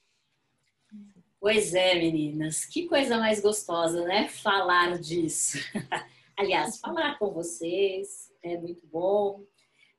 Pois 1.39 1.74
é, 1.74 1.96
meninas, 1.96 2.65
que 2.65 2.88
coisa 2.88 3.17
mais 3.17 3.39
gostosa, 3.39 4.04
né? 4.06 4.28
Falar 4.28 4.98
disso. 5.00 5.58
Aliás, 6.38 6.80
falar 6.80 7.17
com 7.17 7.32
vocês 7.32 8.32
é 8.43 8.58
muito 8.58 8.86
bom, 8.88 9.43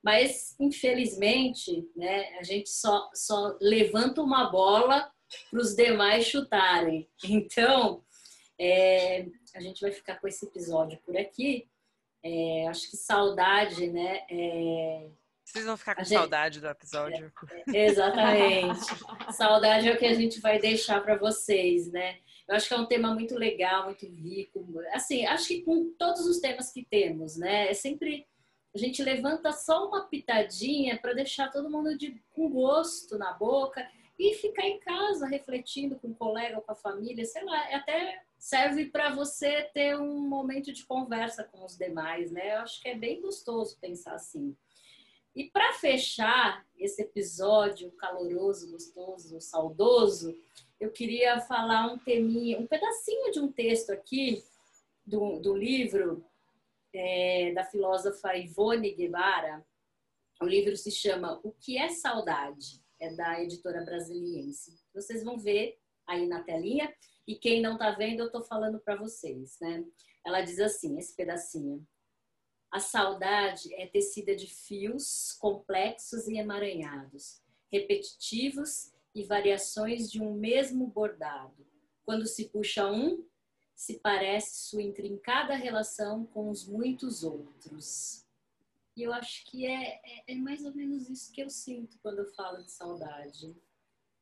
mas 0.03 0.55
infelizmente, 0.61 1.89
né, 1.97 2.39
a 2.39 2.43
gente 2.45 2.71
só, 2.71 3.11
só 3.13 3.57
levanta 3.61 4.23
uma 4.23 4.49
bola 4.49 5.11
para 5.51 5.61
os 5.61 5.75
demais 5.75 6.27
chutarem. 6.27 7.09
Então, 7.25 8.05
é, 8.59 9.27
a 9.55 9.61
gente 9.61 9.81
vai 9.81 9.93
ficar 9.93 10.21
com 10.21 10.27
esse 10.27 10.45
episódio 10.47 10.99
por 11.05 11.17
aqui. 11.17 11.69
É, 12.23 12.67
acho 12.69 12.91
que 12.91 12.97
saudade, 12.97 13.89
né? 13.89 14.27
É... 14.29 15.09
Vocês 15.45 15.65
vão 15.65 15.77
ficar 15.77 15.95
com 15.95 16.05
gente... 16.05 16.19
saudade 16.19 16.61
do 16.61 16.67
episódio. 16.67 17.33
É, 17.73 17.87
exatamente. 17.87 18.85
saudade 19.33 19.89
é 19.89 19.95
o 19.95 19.99
que 19.99 20.07
a 20.07 20.15
gente 20.15 20.41
vai 20.41 20.59
deixar 20.59 21.03
para 21.03 21.17
vocês, 21.17 21.91
né? 21.91 22.19
Eu 22.47 22.57
acho 22.57 22.67
que 22.67 22.75
é 22.75 22.79
um 22.79 22.87
tema 22.87 23.15
muito 23.15 23.35
legal, 23.35 23.85
muito 23.85 24.07
rico. 24.07 24.65
Assim, 24.93 25.25
acho 25.27 25.49
que 25.49 25.63
com 25.63 25.93
todos 25.99 26.27
os 26.27 26.39
temas 26.39 26.73
que 26.73 26.85
temos, 26.85 27.37
né? 27.37 27.71
É 27.71 27.75
sempre 27.75 28.27
a 28.75 28.79
gente 28.79 29.03
levanta 29.03 29.51
só 29.53 29.89
uma 29.89 30.07
pitadinha 30.07 30.99
para 30.99 31.15
deixar 31.15 31.51
todo 31.51 31.71
mundo 31.71 31.97
de, 31.97 32.23
com 32.35 32.51
gosto 32.51 33.17
na 33.17 33.33
boca 33.33 33.87
e 34.19 34.35
ficar 34.35 34.67
em 34.67 34.81
casa 34.81 35.27
refletindo 35.27 35.97
com 35.97 36.09
o 36.09 36.15
colega, 36.15 36.61
com 36.61 36.73
a 36.73 36.75
família, 36.75 37.25
sei 37.25 37.45
lá, 37.45 37.71
é 37.71 37.77
até 37.77 38.21
serve 38.37 38.87
para 38.87 39.15
você 39.15 39.63
ter 39.75 39.97
um 39.97 40.27
momento 40.29 40.73
de 40.73 40.85
conversa 40.85 41.45
com 41.45 41.65
os 41.65 41.77
demais, 41.77 42.33
né? 42.33 42.55
Eu 42.55 42.59
acho 42.61 42.81
que 42.83 42.89
é 42.89 42.97
bem 42.97 43.21
gostoso 43.21 43.79
pensar 43.81 44.15
assim. 44.15 44.57
E 45.35 45.45
para 45.45 45.73
fechar 45.75 46.67
esse 46.77 47.03
episódio 47.03 47.93
caloroso, 47.93 48.73
gostoso, 48.73 49.41
saudoso, 49.41 50.37
eu 50.81 50.91
queria 50.91 51.41
falar 51.41 51.93
um 51.93 51.99
teminha, 51.99 52.59
um 52.59 52.67
pedacinho 52.67 53.31
de 53.31 53.39
um 53.39 53.51
texto 53.51 53.91
aqui 53.91 54.43
do, 55.07 55.39
do 55.39 55.57
livro 55.57 56.25
é, 56.93 57.53
da 57.53 57.65
filósofa 57.65 58.37
Ivone 58.37 58.95
Guevara. 58.95 59.65
O 60.41 60.47
livro 60.47 60.77
se 60.77 60.91
chama 60.91 61.39
O 61.45 61.53
que 61.53 61.79
é 61.79 61.89
Saudade? 61.89 62.81
É 63.01 63.15
da 63.15 63.41
editora 63.43 63.85
brasiliense. 63.85 64.79
Vocês 64.93 65.23
vão 65.23 65.39
ver 65.39 65.79
aí 66.07 66.27
na 66.27 66.43
telinha. 66.43 66.93
E 67.27 67.37
quem 67.37 67.61
não 67.61 67.75
está 67.75 67.91
vendo, 67.91 68.21
eu 68.21 68.27
estou 68.27 68.43
falando 68.43 68.81
para 68.81 68.97
vocês, 68.97 69.57
né? 69.61 69.85
Ela 70.25 70.41
diz 70.41 70.59
assim, 70.59 70.99
esse 70.99 71.15
pedacinho. 71.15 71.87
A 72.71 72.81
saudade 72.81 73.73
é 73.75 73.87
tecida 73.87 74.35
de 74.37 74.47
fios 74.47 75.33
complexos 75.39 76.29
e 76.29 76.37
emaranhados, 76.37 77.41
repetitivos 77.73 78.93
e 79.15 79.25
variações 79.25 80.11
de 80.11 80.21
um 80.21 80.35
mesmo 80.35 80.87
bordado. 80.87 81.67
Quando 82.05 82.27
se 82.27 82.49
puxa 82.49 82.91
um, 82.91 83.27
se 83.75 84.01
parece 84.01 84.69
sua 84.69 84.83
intrincada 84.83 85.55
relação 85.55 86.27
com 86.27 86.51
os 86.51 86.67
muitos 86.67 87.23
outros. 87.23 88.28
E 88.99 89.05
eu 89.05 89.13
acho 89.13 89.45
que 89.45 89.65
é, 89.65 90.01
é, 90.05 90.33
é 90.33 90.35
mais 90.35 90.65
ou 90.65 90.75
menos 90.75 91.09
isso 91.09 91.33
que 91.33 91.41
eu 91.41 91.49
sinto 91.49 91.97
quando 92.03 92.19
eu 92.19 92.35
falo 92.35 92.65
de 92.65 92.73
saudade. 92.73 93.57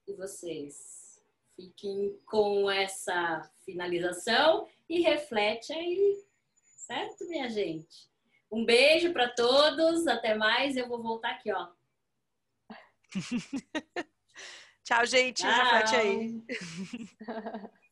E 0.07 0.13
vocês? 0.13 1.19
Fiquem 1.57 2.21
com 2.27 2.71
essa 2.71 3.51
finalização 3.65 4.69
e 4.87 5.01
reflete 5.01 5.73
aí, 5.73 6.23
certo, 6.53 7.27
minha 7.27 7.49
gente? 7.49 8.11
Um 8.53 8.67
beijo 8.67 9.15
para 9.15 9.31
todos, 9.31 10.07
até 10.07 10.35
mais. 10.35 10.77
Eu 10.77 10.87
vou 10.87 11.03
voltar 11.03 11.31
aqui, 11.31 11.51
ó. 11.51 11.73
Tchau, 14.85 15.07
gente. 15.07 15.39
Tchau. 15.39 15.51
Reflete 15.51 15.97
aí. 15.97 16.45